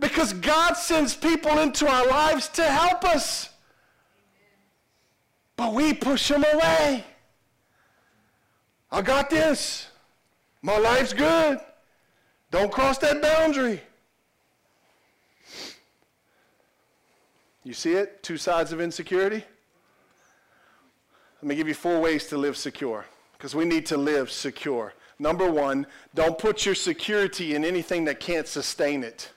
[0.00, 3.50] Because God sends people into our lives to help us.
[5.56, 7.04] But we push them away.
[8.90, 9.88] I got this.
[10.62, 11.60] My life's good.
[12.50, 13.82] Don't cross that boundary.
[17.64, 18.22] You see it?
[18.22, 19.42] Two sides of insecurity.
[21.42, 24.94] Let me give you four ways to live secure because we need to live secure.
[25.18, 29.30] Number one, don't put your security in anything that can't sustain it.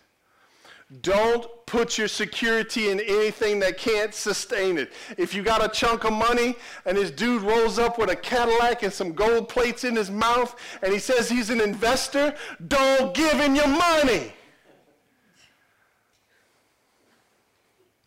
[1.02, 4.94] Don't put your security in anything that can't sustain it.
[5.18, 8.84] If you got a chunk of money and this dude rolls up with a Cadillac
[8.84, 12.34] and some gold plates in his mouth and he says he's an investor,
[12.70, 14.32] don't give him your money.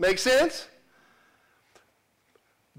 [0.01, 0.67] Make sense?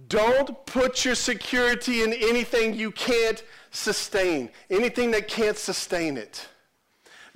[0.07, 6.49] Don't put your security in anything you can't sustain, anything that can't sustain it.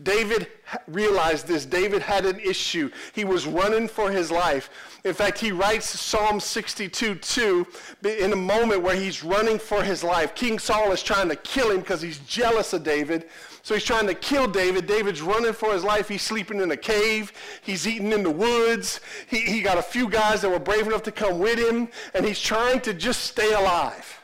[0.01, 0.47] David
[0.87, 1.65] realized this.
[1.65, 2.89] David had an issue.
[3.13, 4.69] He was running for his life.
[5.03, 7.67] In fact, he writes Psalm 62 2
[8.03, 10.35] in a moment where he's running for his life.
[10.35, 13.27] King Saul is trying to kill him because he's jealous of David.
[13.61, 14.85] So he's trying to kill David.
[14.85, 16.07] David's running for his life.
[16.07, 17.33] He's sleeping in a cave.
[17.63, 18.99] He's eating in the woods.
[19.27, 22.25] He, he got a few guys that were brave enough to come with him, and
[22.25, 24.21] he's trying to just stay alive.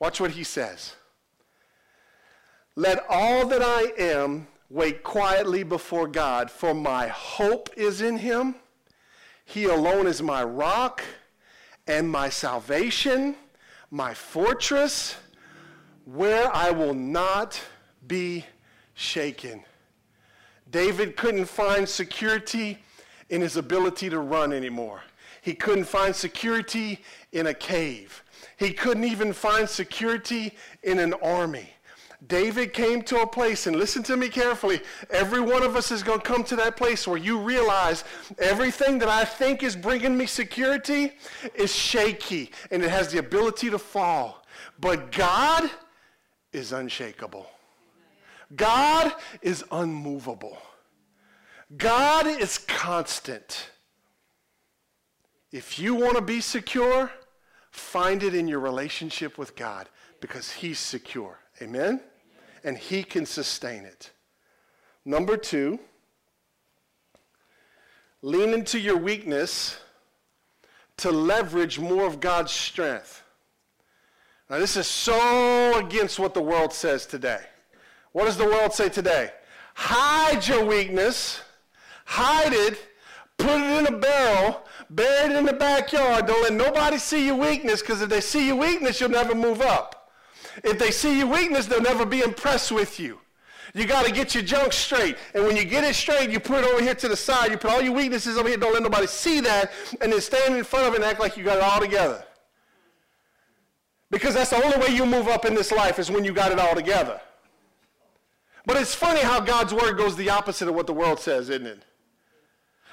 [0.00, 0.96] Watch what he says.
[2.74, 8.54] Let all that I am wait quietly before God, for my hope is in him.
[9.44, 11.04] He alone is my rock
[11.86, 13.36] and my salvation,
[13.90, 15.16] my fortress,
[16.06, 17.60] where I will not
[18.06, 18.46] be
[18.94, 19.62] shaken.
[20.70, 22.78] David couldn't find security
[23.28, 25.02] in his ability to run anymore.
[25.42, 28.24] He couldn't find security in a cave.
[28.56, 31.68] He couldn't even find security in an army.
[32.28, 34.80] David came to a place, and listen to me carefully.
[35.10, 38.04] Every one of us is going to come to that place where you realize
[38.38, 41.12] everything that I think is bringing me security
[41.54, 44.44] is shaky and it has the ability to fall.
[44.78, 45.68] But God
[46.52, 47.46] is unshakable.
[48.54, 50.58] God is unmovable.
[51.76, 53.70] God is constant.
[55.50, 57.10] If you want to be secure,
[57.70, 59.88] find it in your relationship with God
[60.20, 61.38] because He's secure.
[61.60, 62.00] Amen?
[62.64, 64.10] And He can sustain it.
[65.04, 65.80] Number two,
[68.22, 69.78] lean into your weakness
[70.98, 73.22] to leverage more of God's strength.
[74.48, 77.40] Now, this is so against what the world says today.
[78.12, 79.30] What does the world say today?
[79.74, 81.40] Hide your weakness,
[82.04, 82.78] hide it,
[83.38, 86.26] put it in a barrel, bury it in the backyard.
[86.26, 89.62] Don't let nobody see your weakness because if they see your weakness, you'll never move
[89.62, 90.01] up.
[90.64, 93.18] If they see your weakness, they'll never be impressed with you.
[93.74, 95.16] You got to get your junk straight.
[95.34, 97.50] And when you get it straight, you put it over here to the side.
[97.50, 98.58] You put all your weaknesses over here.
[98.58, 99.72] Don't let nobody see that.
[100.00, 102.22] And then stand in front of it and act like you got it all together.
[104.10, 106.52] Because that's the only way you move up in this life is when you got
[106.52, 107.18] it all together.
[108.66, 111.66] But it's funny how God's word goes the opposite of what the world says, isn't
[111.66, 111.84] it?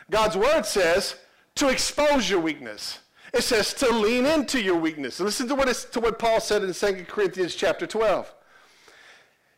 [0.09, 1.15] God's word says
[1.55, 2.99] to expose your weakness.
[3.33, 5.19] It says to lean into your weakness.
[5.19, 8.33] Listen to what, to what Paul said in 2 Corinthians chapter 12.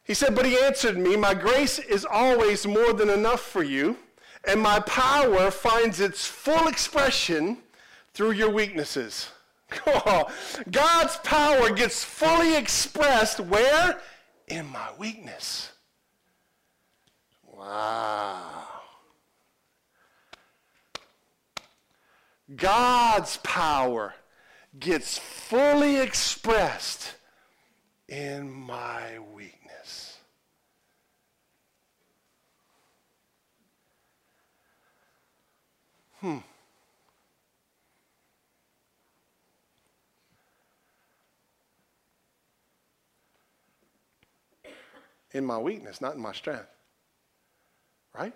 [0.03, 3.97] He said, But he answered me, My grace is always more than enough for you,
[4.45, 7.59] and my power finds its full expression
[8.13, 9.29] through your weaknesses.
[9.87, 10.29] Oh,
[10.69, 14.01] God's power gets fully expressed where?
[14.49, 15.71] In my weakness.
[17.45, 18.67] Wow.
[22.55, 24.13] God's power
[24.79, 27.15] gets fully expressed
[28.07, 30.17] in my weakness.
[36.19, 36.37] Hmm.
[45.33, 46.67] In my weakness, not in my strength.
[48.13, 48.33] Right?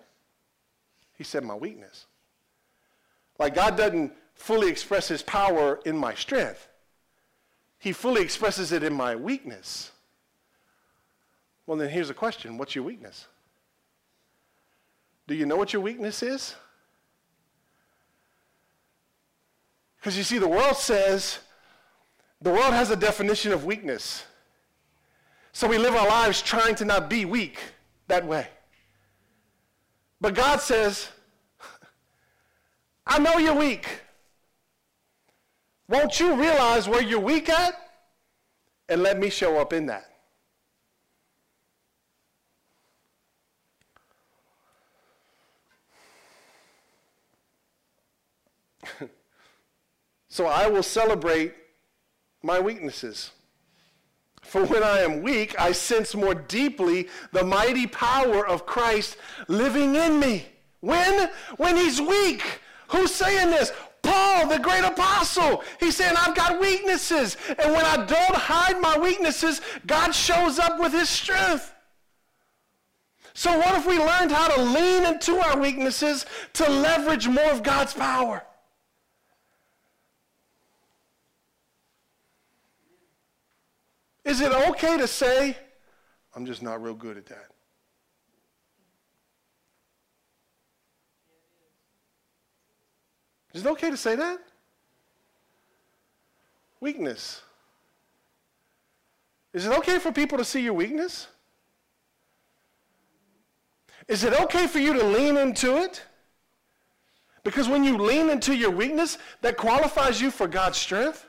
[1.18, 2.06] He said my weakness.
[3.38, 6.68] Like God doesn't fully express his power in my strength.
[7.78, 9.90] He fully expresses it in my weakness.
[11.66, 13.26] Well, then here's a question What's your weakness?
[15.26, 16.54] Do you know what your weakness is?
[19.98, 21.40] Because you see, the world says,
[22.40, 24.24] the world has a definition of weakness.
[25.52, 27.58] So we live our lives trying to not be weak
[28.06, 28.46] that way.
[30.20, 31.08] But God says,
[33.06, 33.86] I know you're weak.
[35.88, 37.86] Won't you realize where you're weak at?
[38.88, 40.08] and let me show up in that.
[50.28, 51.54] so I will celebrate
[52.42, 53.32] my weaknesses.
[54.42, 59.16] For when I am weak, I sense more deeply the mighty power of Christ
[59.48, 60.46] living in me.
[60.80, 61.30] When?
[61.56, 62.44] When he's weak.
[62.88, 63.72] Who's saying this?
[64.02, 65.64] Paul, the great apostle.
[65.80, 67.36] He's saying, I've got weaknesses.
[67.58, 71.72] And when I don't hide my weaknesses, God shows up with his strength.
[73.34, 76.24] So what if we learned how to lean into our weaknesses
[76.54, 78.42] to leverage more of God's power?
[84.24, 85.56] Is it okay to say,
[86.34, 87.48] I'm just not real good at that?
[93.56, 94.38] Is it okay to say that?
[96.78, 97.40] Weakness.
[99.54, 101.28] Is it okay for people to see your weakness?
[104.08, 106.02] Is it okay for you to lean into it?
[107.44, 111.26] Because when you lean into your weakness, that qualifies you for God's strength.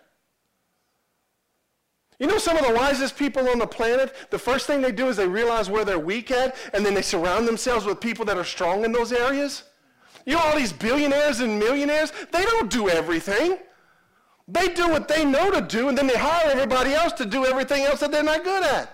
[2.20, 5.08] You know some of the wisest people on the planet, the first thing they do
[5.08, 8.38] is they realize where they're weak at, and then they surround themselves with people that
[8.38, 9.64] are strong in those areas?
[10.28, 13.58] You know all these billionaires and millionaires, they don't do everything.
[14.50, 17.46] They do what they know to do, and then they hire everybody else to do
[17.46, 18.94] everything else that they're not good at.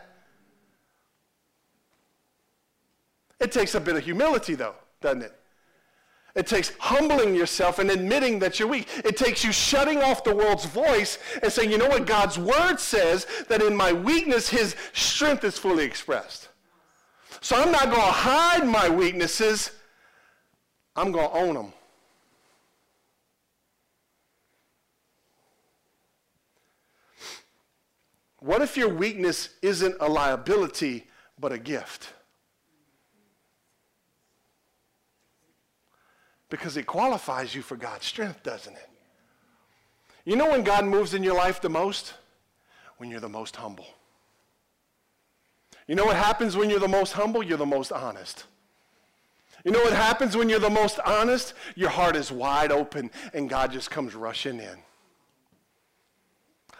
[3.39, 5.33] It takes a bit of humility, though, doesn't it?
[6.35, 8.87] It takes humbling yourself and admitting that you're weak.
[9.03, 12.79] It takes you shutting off the world's voice and saying, you know what, God's word
[12.79, 16.49] says that in my weakness, his strength is fully expressed.
[17.41, 19.71] So I'm not going to hide my weaknesses,
[20.95, 21.73] I'm going to own them.
[28.39, 31.07] What if your weakness isn't a liability,
[31.39, 32.13] but a gift?
[36.53, 38.89] because it qualifies you for God's strength, doesn't it?
[40.23, 42.13] You know when God moves in your life the most?
[42.97, 43.87] When you're the most humble.
[45.87, 47.41] You know what happens when you're the most humble?
[47.41, 48.43] You're the most honest.
[49.63, 51.53] You know what happens when you're the most honest?
[51.75, 54.77] Your heart is wide open and God just comes rushing in.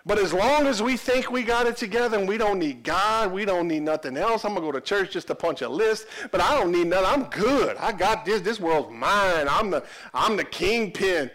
[0.05, 3.31] But as long as we think we got it together and we don't need God,
[3.31, 4.43] we don't need nothing else.
[4.43, 6.87] I'm going to go to church just to punch a list, but I don't need
[6.87, 7.05] nothing.
[7.05, 7.77] I'm good.
[7.77, 8.41] I got this.
[8.41, 9.47] This world's mine.
[9.49, 11.31] I'm the, I'm the kingpin.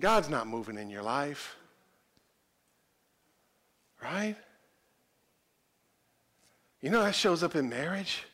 [0.00, 1.54] God's not moving in your life.
[4.02, 4.36] Right?
[6.80, 8.24] You know that shows up in marriage?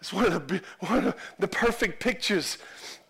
[0.00, 2.58] It's one of the, one of the perfect pictures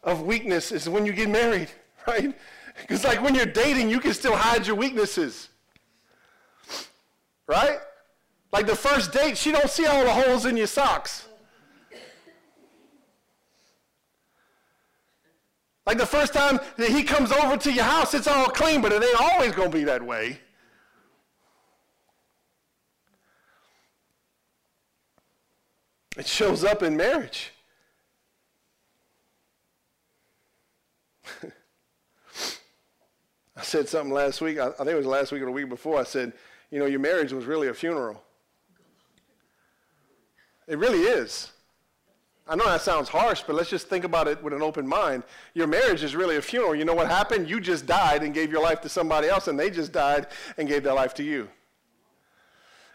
[0.02, 1.68] of weakness is when you get married,
[2.06, 2.36] right?
[2.80, 5.48] Because, like, when you're dating, you can still hide your weaknesses.
[7.46, 7.78] Right?
[8.52, 11.26] Like the first date, she don't see all the holes in your socks.
[15.86, 18.92] Like the first time that he comes over to your house, it's all clean, but
[18.92, 20.38] it ain't always going to be that way.
[26.20, 27.50] It shows up in marriage.
[33.56, 35.98] I said something last week, I, think it was last week or the week before.
[35.98, 36.34] I said,
[36.70, 38.22] you know, your marriage was really a funeral.
[40.68, 41.52] It really is.
[42.46, 45.22] I know that sounds harsh, but let's just think about it with an open mind.
[45.54, 46.74] Your marriage is really a funeral.
[46.74, 47.48] You know what happened?
[47.48, 50.26] You just died and gave your life to somebody else, and they just died
[50.58, 51.48] and gave their life to you.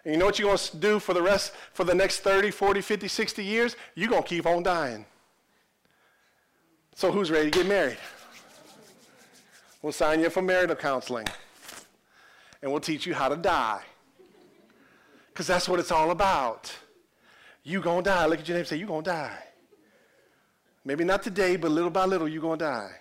[0.05, 2.51] And you know what you're going to do for the rest, for the next 30,
[2.51, 3.75] 40, 50, 60 years?
[3.95, 5.05] You're going to keep on dying.
[6.93, 7.97] So who's ready to get married?
[9.81, 11.27] We'll sign you up for marital counseling.
[12.61, 13.81] And we'll teach you how to die.
[15.27, 16.73] Because that's what it's all about.
[17.63, 18.25] You gonna die.
[18.25, 19.37] Look at your name and say, you gonna die.
[20.85, 22.91] Maybe not today, but little by little, you gonna die.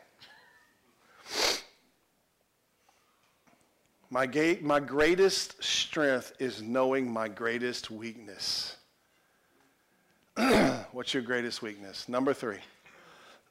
[4.11, 8.77] My, ga- my greatest strength is knowing my greatest weakness.
[10.93, 12.09] What's your greatest weakness?
[12.09, 12.59] Number three.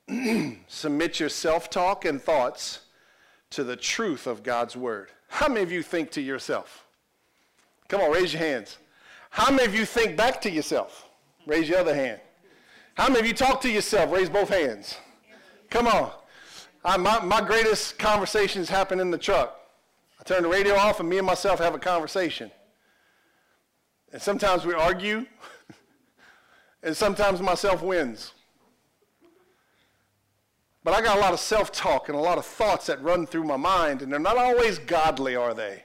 [0.68, 2.80] Submit your self talk and thoughts
[3.52, 5.10] to the truth of God's word.
[5.28, 6.86] How many of you think to yourself?
[7.88, 8.78] Come on, raise your hands.
[9.30, 11.10] How many of you think back to yourself?
[11.46, 12.20] Raise your other hand.
[12.96, 14.12] How many of you talk to yourself?
[14.12, 14.98] Raise both hands.
[15.70, 16.12] Come on.
[16.86, 19.60] I, my, my greatest conversations happen in the truck.
[20.24, 22.50] I turn the radio off and me and myself have a conversation.
[24.14, 25.26] And sometimes we argue,
[26.84, 28.32] and sometimes myself wins.
[30.82, 33.26] But I got a lot of self talk and a lot of thoughts that run
[33.26, 35.84] through my mind, and they're not always godly, are they?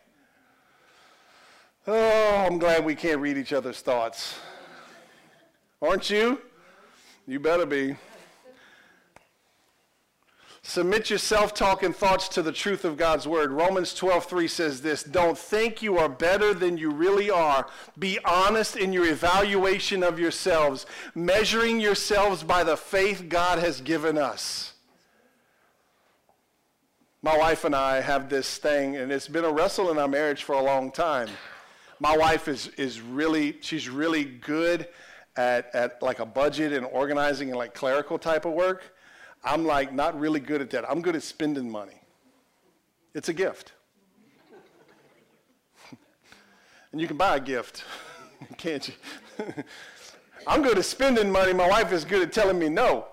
[1.88, 4.36] Oh, I'm glad we can't read each other's thoughts.
[5.82, 6.40] Aren't you?
[7.26, 7.96] You better be.
[10.68, 13.52] Submit your self-talk and thoughts to the truth of God's word.
[13.52, 17.66] Romans 12:3 says this, "Don't think you are better than you really are.
[17.98, 24.18] Be honest in your evaluation of yourselves, measuring yourselves by the faith God has given
[24.18, 24.74] us."
[27.22, 30.44] My wife and I have this thing, and it's been a wrestle in our marriage
[30.44, 31.30] for a long time.
[31.98, 34.86] My wife is, is really, she's really good
[35.34, 38.97] at, at like a budget and organizing and like clerical type of work.
[39.44, 40.90] I'm like not really good at that.
[40.90, 42.00] I'm good at spending money.
[43.14, 43.72] It's a gift.
[46.92, 47.84] and you can buy a gift,
[48.56, 48.94] can't you?
[50.46, 51.52] I'm good at spending money.
[51.52, 53.06] My wife is good at telling me no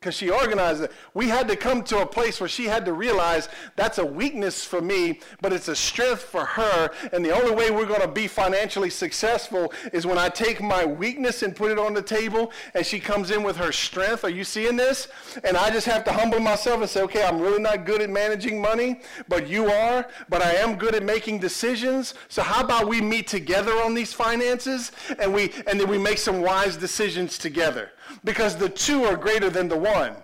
[0.00, 0.92] because she organized it.
[1.12, 4.64] We had to come to a place where she had to realize that's a weakness
[4.64, 6.90] for me, but it's a strength for her.
[7.12, 10.84] And the only way we're going to be financially successful is when I take my
[10.84, 14.24] weakness and put it on the table, and she comes in with her strength.
[14.24, 15.08] Are you seeing this?
[15.42, 18.10] And I just have to humble myself and say, okay, I'm really not good at
[18.10, 20.06] managing money, but you are.
[20.28, 22.14] But I am good at making decisions.
[22.28, 26.18] So how about we meet together on these finances, and we and then we make
[26.18, 27.90] some wise decisions together
[28.24, 30.14] because the two are greater than the one,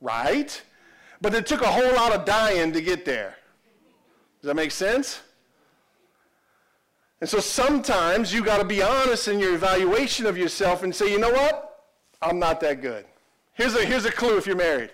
[0.00, 0.60] right?
[1.20, 3.36] But it took a whole lot of dying to get there.
[4.40, 5.20] Does that make sense?
[7.20, 11.10] And so sometimes you got to be honest in your evaluation of yourself and say,
[11.10, 11.86] you know what?
[12.20, 13.04] I'm not that good.
[13.54, 14.90] Here's a, here's a clue if you're married.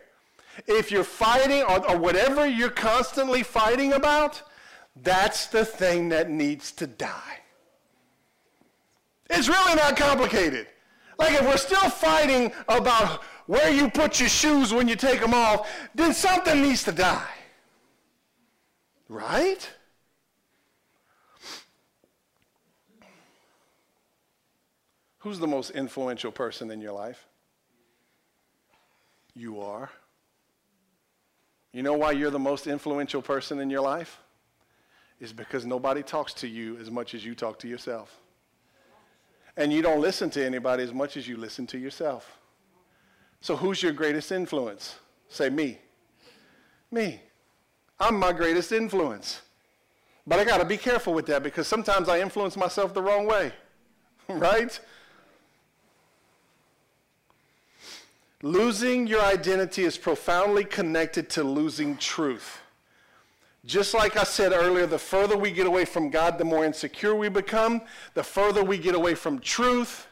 [0.67, 4.43] If you're fighting or, or whatever you're constantly fighting about,
[5.03, 7.39] that's the thing that needs to die.
[9.31, 10.67] It's really not complicated.
[11.19, 15.35] Like if we're still fighting about where you put your shoes when you take them
[15.35, 17.29] off, then something needs to die.
[19.09, 19.69] Right?
[25.19, 27.27] Who's the most influential person in your life?
[29.35, 29.91] You are.
[31.73, 34.19] You know why you're the most influential person in your life?
[35.21, 38.21] Is because nobody talks to you as much as you talk to yourself.
[39.59, 42.39] And you don't listen to anybody as much as you listen to yourself.
[43.41, 44.95] So who's your greatest influence?
[45.29, 45.79] Say me.
[46.93, 47.21] Me.
[47.99, 49.43] I'm my greatest influence.
[50.25, 53.27] But I got to be careful with that because sometimes I influence myself the wrong
[53.27, 53.51] way.
[54.29, 54.79] right?
[58.43, 62.61] Losing your identity is profoundly connected to losing truth.
[63.65, 67.15] Just like I said earlier, the further we get away from God, the more insecure
[67.15, 67.83] we become.
[68.15, 70.07] The further we get away from truth,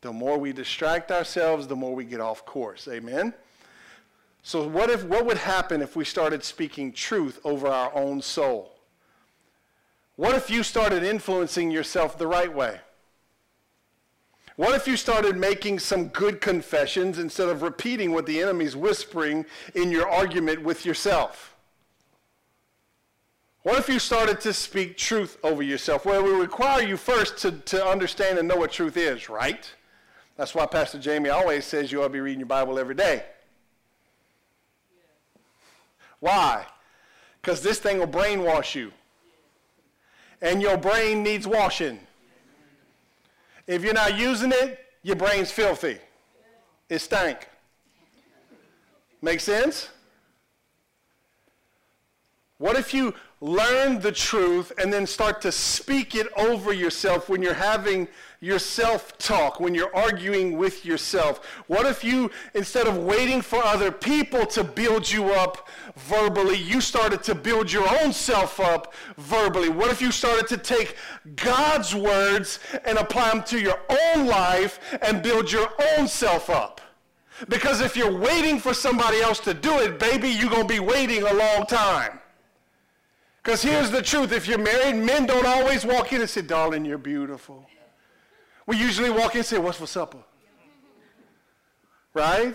[0.00, 2.88] the more we distract ourselves, the more we get off course.
[2.88, 3.34] Amen?
[4.42, 8.78] So what, if, what would happen if we started speaking truth over our own soul?
[10.16, 12.80] What if you started influencing yourself the right way?
[14.58, 19.46] What if you started making some good confessions instead of repeating what the enemy's whispering
[19.76, 21.54] in your argument with yourself?
[23.62, 26.04] What if you started to speak truth over yourself?
[26.04, 29.72] Well, will require you first to, to understand and know what truth is, right?
[30.36, 33.22] That's why Pastor Jamie always says you ought to be reading your Bible every day.
[36.18, 36.66] Why?
[37.40, 38.90] Because this thing will brainwash you.
[40.42, 42.00] And your brain needs washing.
[43.68, 45.98] If you're not using it, your brain's filthy.
[46.88, 47.46] It stank.
[49.20, 49.90] Make sense?
[52.56, 57.42] What if you learn the truth and then start to speak it over yourself when
[57.42, 58.08] you're having
[58.40, 61.44] your self-talk, when you're arguing with yourself?
[61.66, 66.80] What if you, instead of waiting for other people to build you up verbally, you
[66.80, 69.68] started to build your own self up verbally?
[69.68, 70.96] What if you started to take
[71.34, 76.80] God's words and apply them to your own life and build your own self up?
[77.48, 80.80] Because if you're waiting for somebody else to do it, baby, you're going to be
[80.80, 82.20] waiting a long time.
[83.42, 84.32] Because here's the truth.
[84.32, 87.66] If you're married, men don't always walk in and say, darling, you're beautiful.
[88.68, 90.18] We usually walk in and say, what's for supper?
[92.12, 92.54] Right?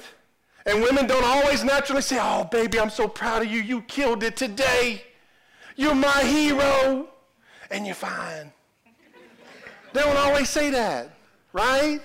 [0.64, 3.60] And women don't always naturally say, oh, baby, I'm so proud of you.
[3.60, 5.06] You killed it today.
[5.76, 7.08] You're my hero.
[7.72, 8.54] And you're fine.
[9.94, 11.18] They don't always say that,
[11.52, 12.00] right?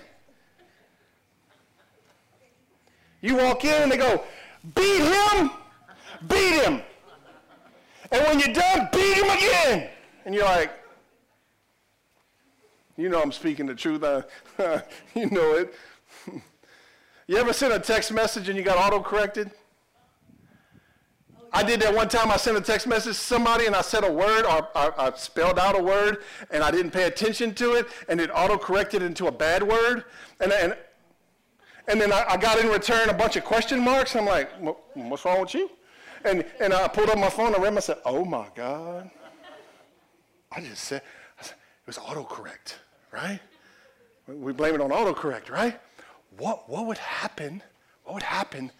[3.20, 4.24] You walk in and they go,
[4.74, 5.50] beat him,
[6.26, 6.80] beat him.
[8.10, 9.90] And when you're done, beat him again.
[10.24, 10.77] And you're like,
[12.98, 14.02] you know I'm speaking the truth.
[14.02, 14.22] Uh,
[15.14, 15.74] you know it.
[17.26, 19.50] you ever sent a text message and you got auto corrected?
[21.52, 22.30] I did that one time.
[22.30, 25.12] I sent a text message to somebody and I said a word or I, I
[25.16, 26.18] spelled out a word
[26.50, 30.04] and I didn't pay attention to it and it auto corrected into a bad word.
[30.40, 30.76] And, and,
[31.86, 34.14] and then I, I, got in return a bunch of question marks.
[34.14, 34.50] I'm like,
[34.94, 35.70] what's wrong with you?
[36.24, 39.10] And, and I pulled up my phone and read and I said, oh my God.
[40.52, 41.02] I just said,
[41.40, 42.74] I said it was autocorrect,
[43.12, 43.40] right?
[44.26, 45.78] We blame it on autocorrect, right?
[46.36, 47.62] What, what would happen?
[48.04, 48.70] What would happen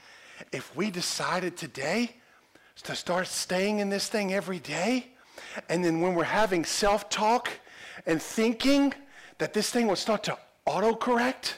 [0.53, 2.13] if we decided today
[2.85, 5.09] to start staying in this thing every day?
[5.69, 7.51] And then when we're having self talk
[8.07, 8.95] and thinking
[9.39, 11.55] that this thing would start to autocorrect?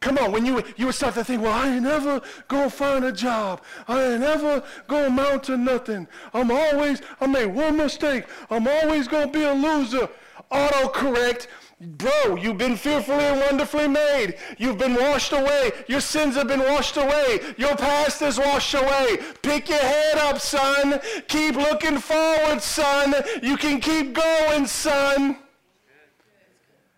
[0.00, 3.06] Come on, when you, you would start to think, well, I ain't never gonna find
[3.06, 3.62] a job.
[3.88, 6.06] I ain't never gonna amount to nothing.
[6.34, 8.24] I'm always, I made one mistake.
[8.50, 10.08] I'm always gonna be a loser.
[10.50, 11.48] Autocorrect
[11.80, 14.36] Bro, you've been fearfully and wonderfully made.
[14.58, 15.72] You've been washed away.
[15.88, 17.40] Your sins have been washed away.
[17.58, 19.18] Your past is washed away.
[19.42, 21.00] Pick your head up, son.
[21.28, 23.14] Keep looking forward, son.
[23.42, 25.36] You can keep going, son.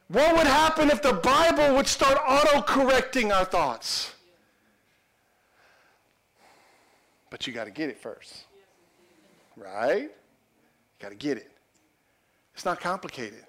[0.08, 4.12] What would happen if the Bible would start auto-correcting our thoughts?
[7.30, 8.44] But you got to get it first.
[9.56, 10.10] Right?
[11.00, 11.50] Got to get it.
[12.56, 13.44] It's not complicated.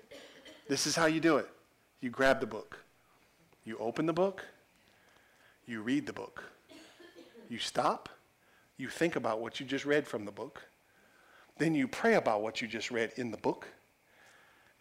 [0.68, 1.48] This is how you do it.
[2.02, 2.78] You grab the book.
[3.64, 4.44] You open the book.
[5.66, 6.44] You read the book.
[7.48, 8.10] You stop.
[8.76, 10.62] You think about what you just read from the book.
[11.58, 13.66] Then you pray about what you just read in the book.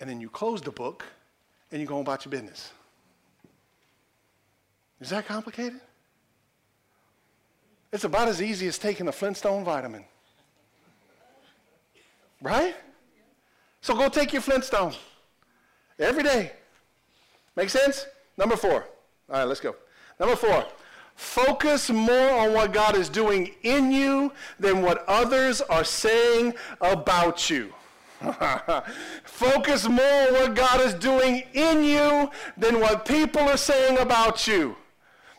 [0.01, 1.05] And then you close the book
[1.71, 2.73] and you go about your business.
[5.01, 5.81] Is that complicated?
[7.93, 10.05] It's about as easy as taking a Flintstone vitamin.
[12.43, 12.75] Right?
[13.81, 14.95] So go take your Flintstone.
[15.99, 16.53] Every day.
[17.55, 18.07] Make sense?
[18.37, 18.87] Number four.
[19.31, 19.77] All right, let's go.
[20.21, 20.65] Number four.
[21.15, 27.49] Focus more on what God is doing in you than what others are saying about
[27.49, 27.73] you.
[29.25, 34.47] Focus more on what God is doing in you than what people are saying about
[34.47, 34.77] you.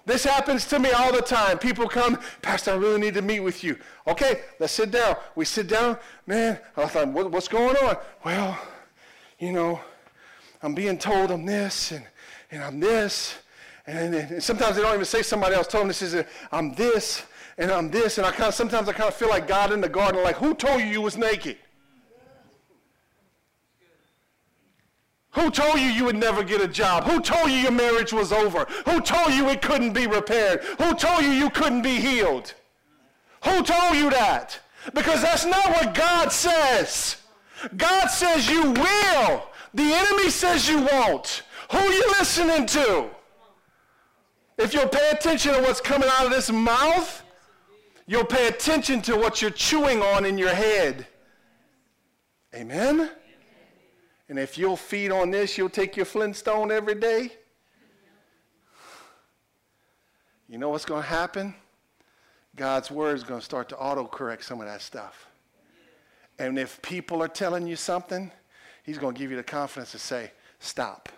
[0.08, 1.60] This happens to me all the time.
[1.60, 3.78] People come, Pastor, I really need to meet with you.
[4.08, 5.18] Okay, let's sit down.
[5.36, 5.98] We sit down.
[6.26, 7.98] Man, I thought, what's going on?
[8.24, 8.58] Well,
[9.38, 9.82] you know,
[10.64, 12.08] I'm being told I'm this and,
[12.52, 13.36] and I'm this.
[13.86, 17.24] And, and sometimes they don't even say somebody else told them this is I'm this
[17.58, 18.18] and I'm this.
[18.18, 20.38] And I kind of, sometimes I kind of feel like God in the garden, like,
[20.38, 21.58] who told you you was naked?
[25.38, 27.04] Who told you you would never get a job?
[27.04, 28.66] Who told you your marriage was over?
[28.88, 30.64] Who told you it couldn't be repaired?
[30.80, 32.56] Who told you you couldn't be healed?
[33.44, 34.60] Who told you that?
[34.96, 37.18] Because that's not what God says.
[37.76, 39.44] God says you will.
[39.76, 41.44] The enemy says you won't.
[41.70, 43.08] Who are you listening to?
[44.58, 47.24] If you'll pay attention to what's coming out of this mouth,
[48.08, 51.06] you'll pay attention to what you're chewing on in your head.
[52.56, 53.12] Amen?
[54.30, 57.32] And if you'll feed on this, you'll take your Flintstone every day.
[60.50, 61.56] You know what's going to happen?
[62.56, 65.28] God's word is going to start to autocorrect some of that stuff.
[66.40, 68.32] And if people are telling you something,
[68.84, 71.10] He's going to give you the confidence to say, stop.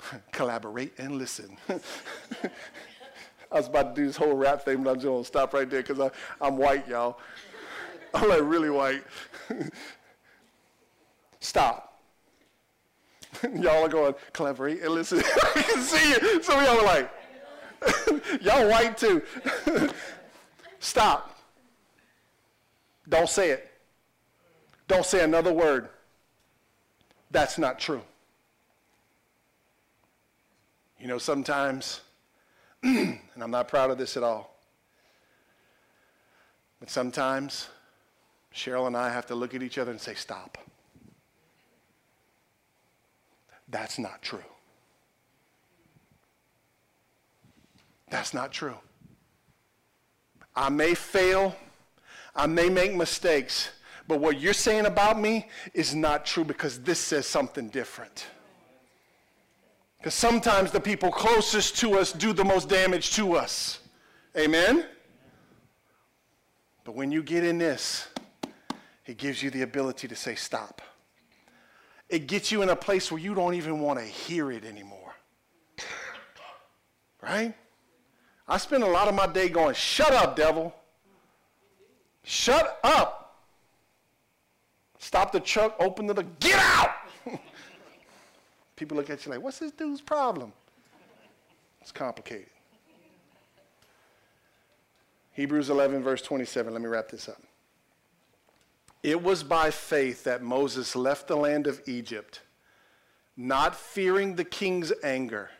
[0.32, 1.58] Collaborate and listen.
[1.68, 5.52] I was about to do this whole rap thing, but I'm just going to stop
[5.52, 7.18] right there because I'm white, y'all.
[8.14, 9.04] I'm like really white.
[11.40, 12.00] Stop.
[13.54, 14.14] y'all are going,
[14.80, 15.18] and listen.
[15.54, 16.42] I can see you.
[16.42, 17.10] Some of y'all are like,
[18.42, 19.22] y'all white too.
[20.78, 21.38] stop.
[23.08, 23.70] Don't say it.
[24.86, 25.88] Don't say another word.
[27.30, 28.02] That's not true.
[30.98, 32.00] You know, sometimes,
[32.82, 34.54] and I'm not proud of this at all,
[36.78, 37.68] but sometimes
[38.54, 40.58] Cheryl and I have to look at each other and say, stop.
[43.70, 44.42] That's not true.
[48.10, 48.76] That's not true.
[50.54, 51.54] I may fail.
[52.34, 53.70] I may make mistakes.
[54.08, 58.26] But what you're saying about me is not true because this says something different.
[59.98, 63.78] Because sometimes the people closest to us do the most damage to us.
[64.36, 64.86] Amen?
[66.84, 68.08] But when you get in this,
[69.06, 70.82] it gives you the ability to say, stop.
[72.10, 75.14] It gets you in a place where you don't even want to hear it anymore.
[77.22, 77.54] Right?
[78.48, 80.74] I spend a lot of my day going, shut up, devil.
[82.24, 83.46] Shut up.
[84.98, 86.90] Stop the truck, open the door, get out!
[88.76, 90.52] People look at you like, what's this dude's problem?
[91.80, 92.50] It's complicated.
[95.32, 96.72] Hebrews 11, verse 27.
[96.72, 97.40] Let me wrap this up.
[99.02, 102.40] It was by faith that Moses left the land of Egypt,
[103.36, 105.50] not fearing the king's anger.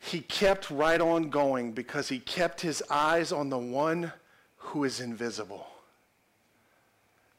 [0.00, 4.12] He kept right on going because he kept his eyes on the one
[4.56, 5.66] who is invisible.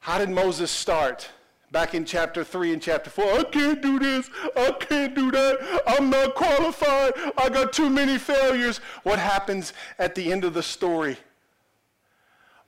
[0.00, 1.28] How did Moses start?
[1.70, 5.82] Back in chapter 3 and chapter 4, I can't do this, I can't do that,
[5.86, 8.78] I'm not qualified, I got too many failures.
[9.04, 11.16] What happens at the end of the story?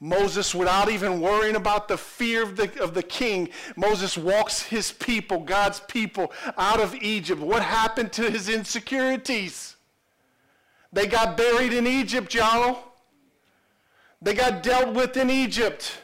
[0.04, 4.92] Moses, without even worrying about the fear of the, of the king, Moses walks his
[4.92, 7.40] people, God's people, out of Egypt.
[7.40, 9.76] What happened to his insecurities?
[10.92, 12.92] They got buried in Egypt, y'all.
[14.20, 15.96] They got dealt with in Egypt.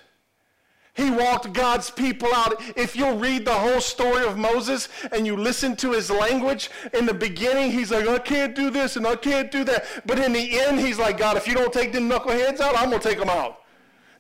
[0.95, 2.55] He walked God's people out.
[2.79, 7.05] If you'll read the whole story of Moses and you listen to his language, in
[7.05, 9.85] the beginning, he's like, I can't do this and I can't do that.
[10.07, 12.89] But in the end, he's like, God, if you don't take them knuckleheads out, I'm
[12.89, 13.60] going to take them out.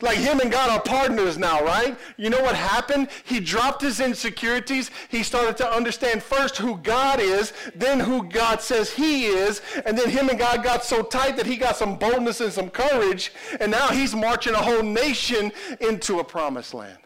[0.00, 1.98] Like him and God are partners now, right?
[2.16, 3.08] You know what happened?
[3.24, 4.90] He dropped his insecurities.
[5.08, 9.96] He started to understand first who God is, then who God says he is, and
[9.98, 13.32] then him and God got so tight that he got some boldness and some courage,
[13.60, 16.98] and now he's marching a whole nation into a promised land.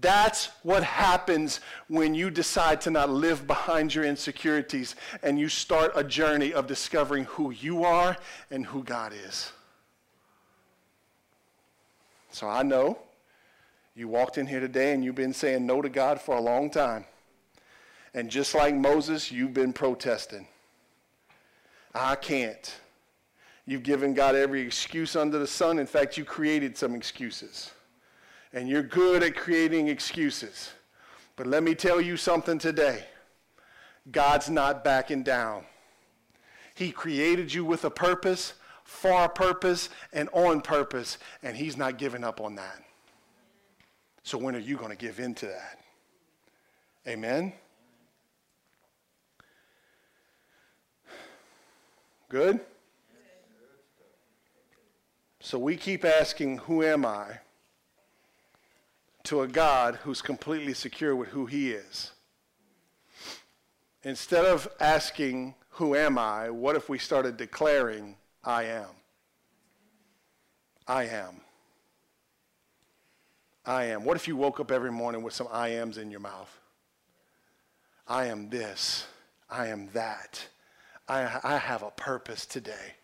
[0.00, 5.92] That's what happens when you decide to not live behind your insecurities and you start
[5.94, 8.16] a journey of discovering who you are
[8.50, 9.52] and who God is.
[12.30, 12.98] So I know
[13.94, 16.70] you walked in here today and you've been saying no to God for a long
[16.70, 17.04] time.
[18.14, 20.46] And just like Moses, you've been protesting.
[21.94, 22.74] I can't.
[23.66, 25.78] You've given God every excuse under the sun.
[25.78, 27.70] In fact, you created some excuses.
[28.52, 30.70] And you're good at creating excuses.
[31.36, 33.04] But let me tell you something today
[34.10, 35.64] God's not backing down.
[36.74, 38.54] He created you with a purpose
[38.90, 42.82] for a purpose and on purpose, and he's not giving up on that.
[44.24, 45.78] So when are you going to give in to that?
[47.06, 47.52] Amen?
[52.28, 52.60] Good?
[55.38, 57.38] So we keep asking, Who am I?
[59.24, 62.10] to a God who's completely secure with who he is.
[64.02, 66.50] Instead of asking, Who am I?
[66.50, 68.88] what if we started declaring, I am.
[70.86, 71.40] I am.
[73.64, 74.04] I am.
[74.04, 76.50] What if you woke up every morning with some I ams in your mouth?
[78.08, 79.06] I am this.
[79.48, 80.46] I am that.
[81.06, 82.94] I, I have a purpose today.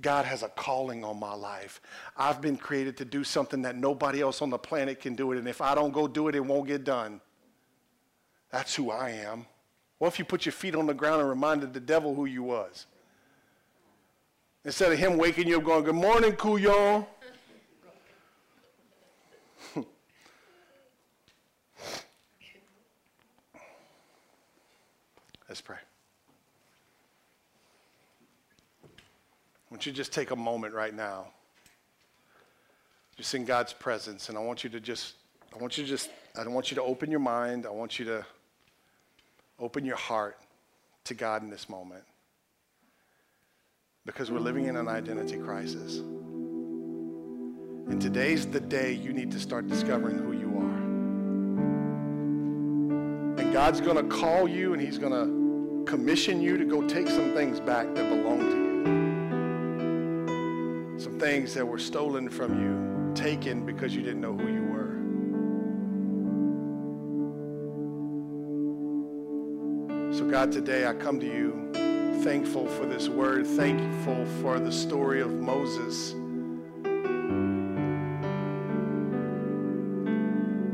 [0.00, 1.80] God has a calling on my life.
[2.16, 5.38] I've been created to do something that nobody else on the planet can do it.
[5.38, 7.20] And if I don't go do it, it won't get done.
[8.50, 9.46] That's who I am.
[9.98, 12.42] What if you put your feet on the ground and reminded the devil who you
[12.42, 12.86] was?
[14.66, 17.06] Instead of him waking you up going, Good morning, Couillon.
[25.48, 25.76] Let's pray.
[28.84, 28.88] I
[29.70, 31.28] want you just take a moment right now,
[33.16, 35.14] just in God's presence, and I want you to just,
[35.54, 37.66] I want you to just, I don't want you to open your mind.
[37.66, 38.26] I want you to
[39.60, 40.36] open your heart
[41.04, 42.02] to God in this moment
[44.06, 45.98] because we're living in an identity crisis.
[47.88, 50.76] And today's the day you need to start discovering who you are.
[53.40, 57.08] And God's going to call you and He's going to commission you to go take
[57.08, 58.56] some things back that belong to
[60.94, 61.00] you.
[61.00, 64.86] Some things that were stolen from you, taken because you didn't know who you were.
[70.16, 71.66] So, God, today I come to you
[72.26, 76.10] thankful for this word, thankful for the story of Moses.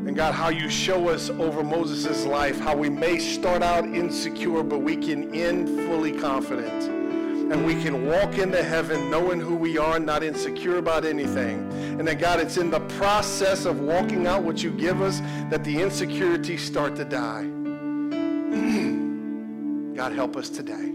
[0.06, 4.62] And God, how you show us over Moses' life how we may start out insecure,
[4.62, 6.84] but we can end fully confident.
[7.52, 11.70] And we can walk into heaven knowing who we are, not insecure about anything.
[11.98, 15.64] And that, God, it's in the process of walking out what you give us that
[15.64, 17.42] the insecurities start to die.
[19.94, 20.91] God, help us today.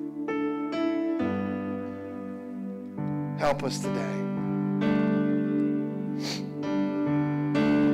[3.40, 4.02] Help us today.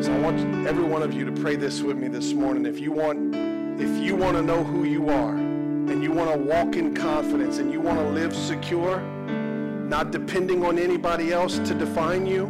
[0.02, 2.66] So I want every one of you to pray this with me this morning.
[2.66, 3.36] If you want,
[3.78, 7.58] if you want to know who you are and you want to walk in confidence
[7.58, 12.46] and you want to live secure, not depending on anybody else to define you,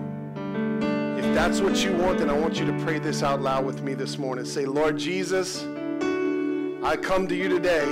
[1.18, 3.82] if that's what you want, then I want you to pray this out loud with
[3.82, 4.46] me this morning.
[4.46, 5.64] Say, Lord Jesus,
[6.84, 7.86] I come to you today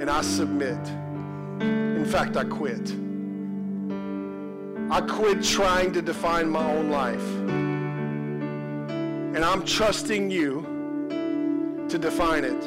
[0.00, 0.78] and I submit.
[1.60, 3.01] In fact, I quit.
[4.92, 7.26] I quit trying to define my own life.
[9.34, 12.62] And I'm trusting you to define it.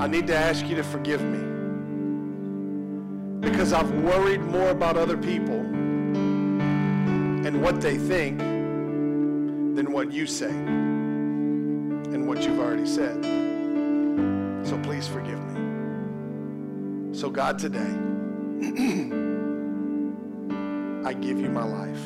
[0.00, 1.40] I need to ask you to forgive me.
[3.40, 5.58] Because I've worried more about other people
[7.44, 13.24] and what they think than what you say and what you've already said.
[14.64, 15.54] So please forgive me.
[17.12, 17.92] So, God, today,
[21.06, 22.04] I give you my life.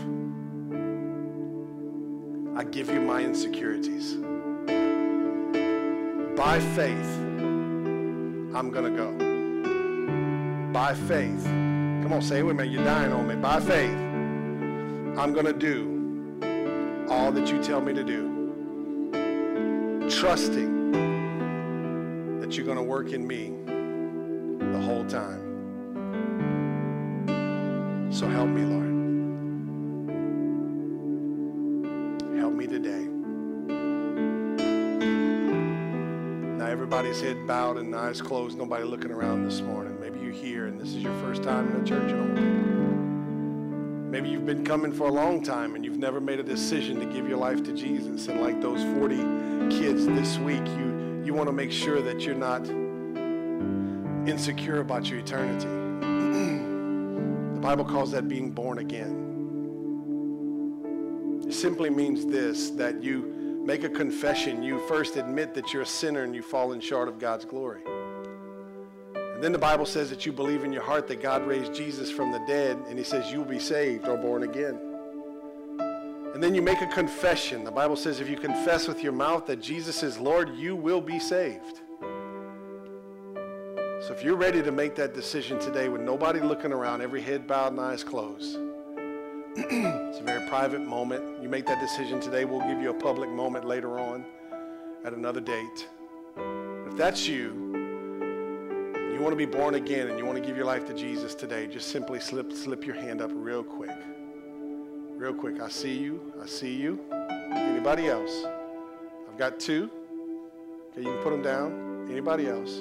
[2.54, 4.16] I give you my insecurities.
[6.36, 7.16] By faith,
[8.54, 9.10] I'm going to go.
[10.70, 12.66] By faith, come on, say it with me.
[12.66, 13.36] You're dying on me.
[13.36, 13.96] By faith,
[15.18, 18.28] I'm going to do all that you tell me to do.
[20.10, 20.92] Trusting
[22.42, 23.54] that you're going to work in me
[24.72, 25.40] the whole time.
[28.12, 28.89] So help me, Lord.
[37.00, 39.98] Everybody's head bowed and eyes closed, nobody looking around this morning.
[39.98, 42.26] Maybe you're here and this is your first time in a church all.
[44.10, 47.06] Maybe you've been coming for a long time and you've never made a decision to
[47.06, 48.28] give your life to Jesus.
[48.28, 49.16] And like those 40
[49.74, 52.68] kids this week, you, you want to make sure that you're not
[54.28, 55.68] insecure about your eternity.
[57.54, 59.16] the Bible calls that being born again.
[61.48, 63.39] It simply means this that you
[63.70, 64.64] make a confession.
[64.64, 67.82] You first admit that you're a sinner and you've fallen short of God's glory.
[69.14, 72.10] And then the Bible says that you believe in your heart that God raised Jesus
[72.10, 74.76] from the dead, and He says you'll be saved or born again.
[76.34, 77.62] And then you make a confession.
[77.62, 81.00] The Bible says if you confess with your mouth that Jesus is Lord, you will
[81.00, 81.78] be saved.
[84.00, 87.46] So if you're ready to make that decision today with nobody looking around, every head
[87.46, 88.58] bowed and eyes closed,
[90.50, 91.40] private moment.
[91.40, 94.24] You make that decision today, we'll give you a public moment later on
[95.04, 95.86] at another date.
[96.88, 97.70] If that's you,
[99.14, 101.36] you want to be born again and you want to give your life to Jesus
[101.36, 103.96] today, just simply slip, slip your hand up real quick.
[105.12, 105.60] Real quick.
[105.60, 106.32] I see you.
[106.42, 106.98] I see you.
[107.52, 108.44] Anybody else?
[109.30, 109.88] I've got two.
[110.90, 112.08] Okay, you can put them down.
[112.10, 112.72] Anybody else?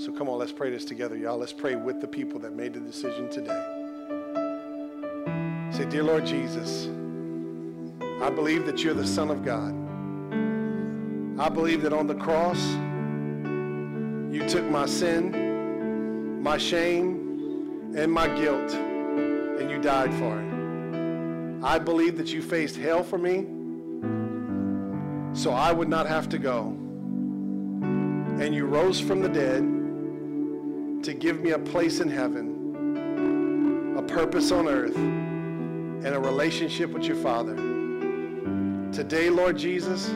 [0.00, 1.38] So come on, let's pray this together, y'all.
[1.38, 3.79] Let's pray with the people that made the decision today.
[5.80, 6.88] Say, Dear Lord Jesus,
[8.20, 9.72] I believe that you're the Son of God.
[11.40, 12.62] I believe that on the cross,
[14.30, 21.64] you took my sin, my shame, and my guilt, and you died for it.
[21.64, 23.46] I believe that you faced hell for me,
[25.32, 26.76] so I would not have to go.
[28.38, 29.62] And you rose from the dead
[31.04, 35.19] to give me a place in heaven, a purpose on earth,
[36.04, 37.54] and a relationship with your Father.
[38.92, 40.08] Today, Lord Jesus,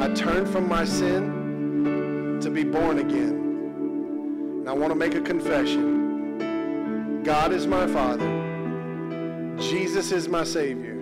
[0.00, 3.38] I turn from my sin to be born again.
[4.60, 7.22] And I want to make a confession.
[7.22, 8.26] God is my Father.
[9.58, 11.00] Jesus is my Savior.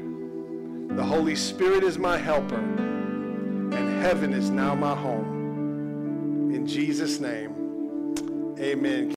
[0.90, 2.58] The Holy Spirit is my helper.
[2.58, 6.52] And heaven is now my home.
[6.54, 7.54] In Jesus' name,
[8.58, 9.08] amen.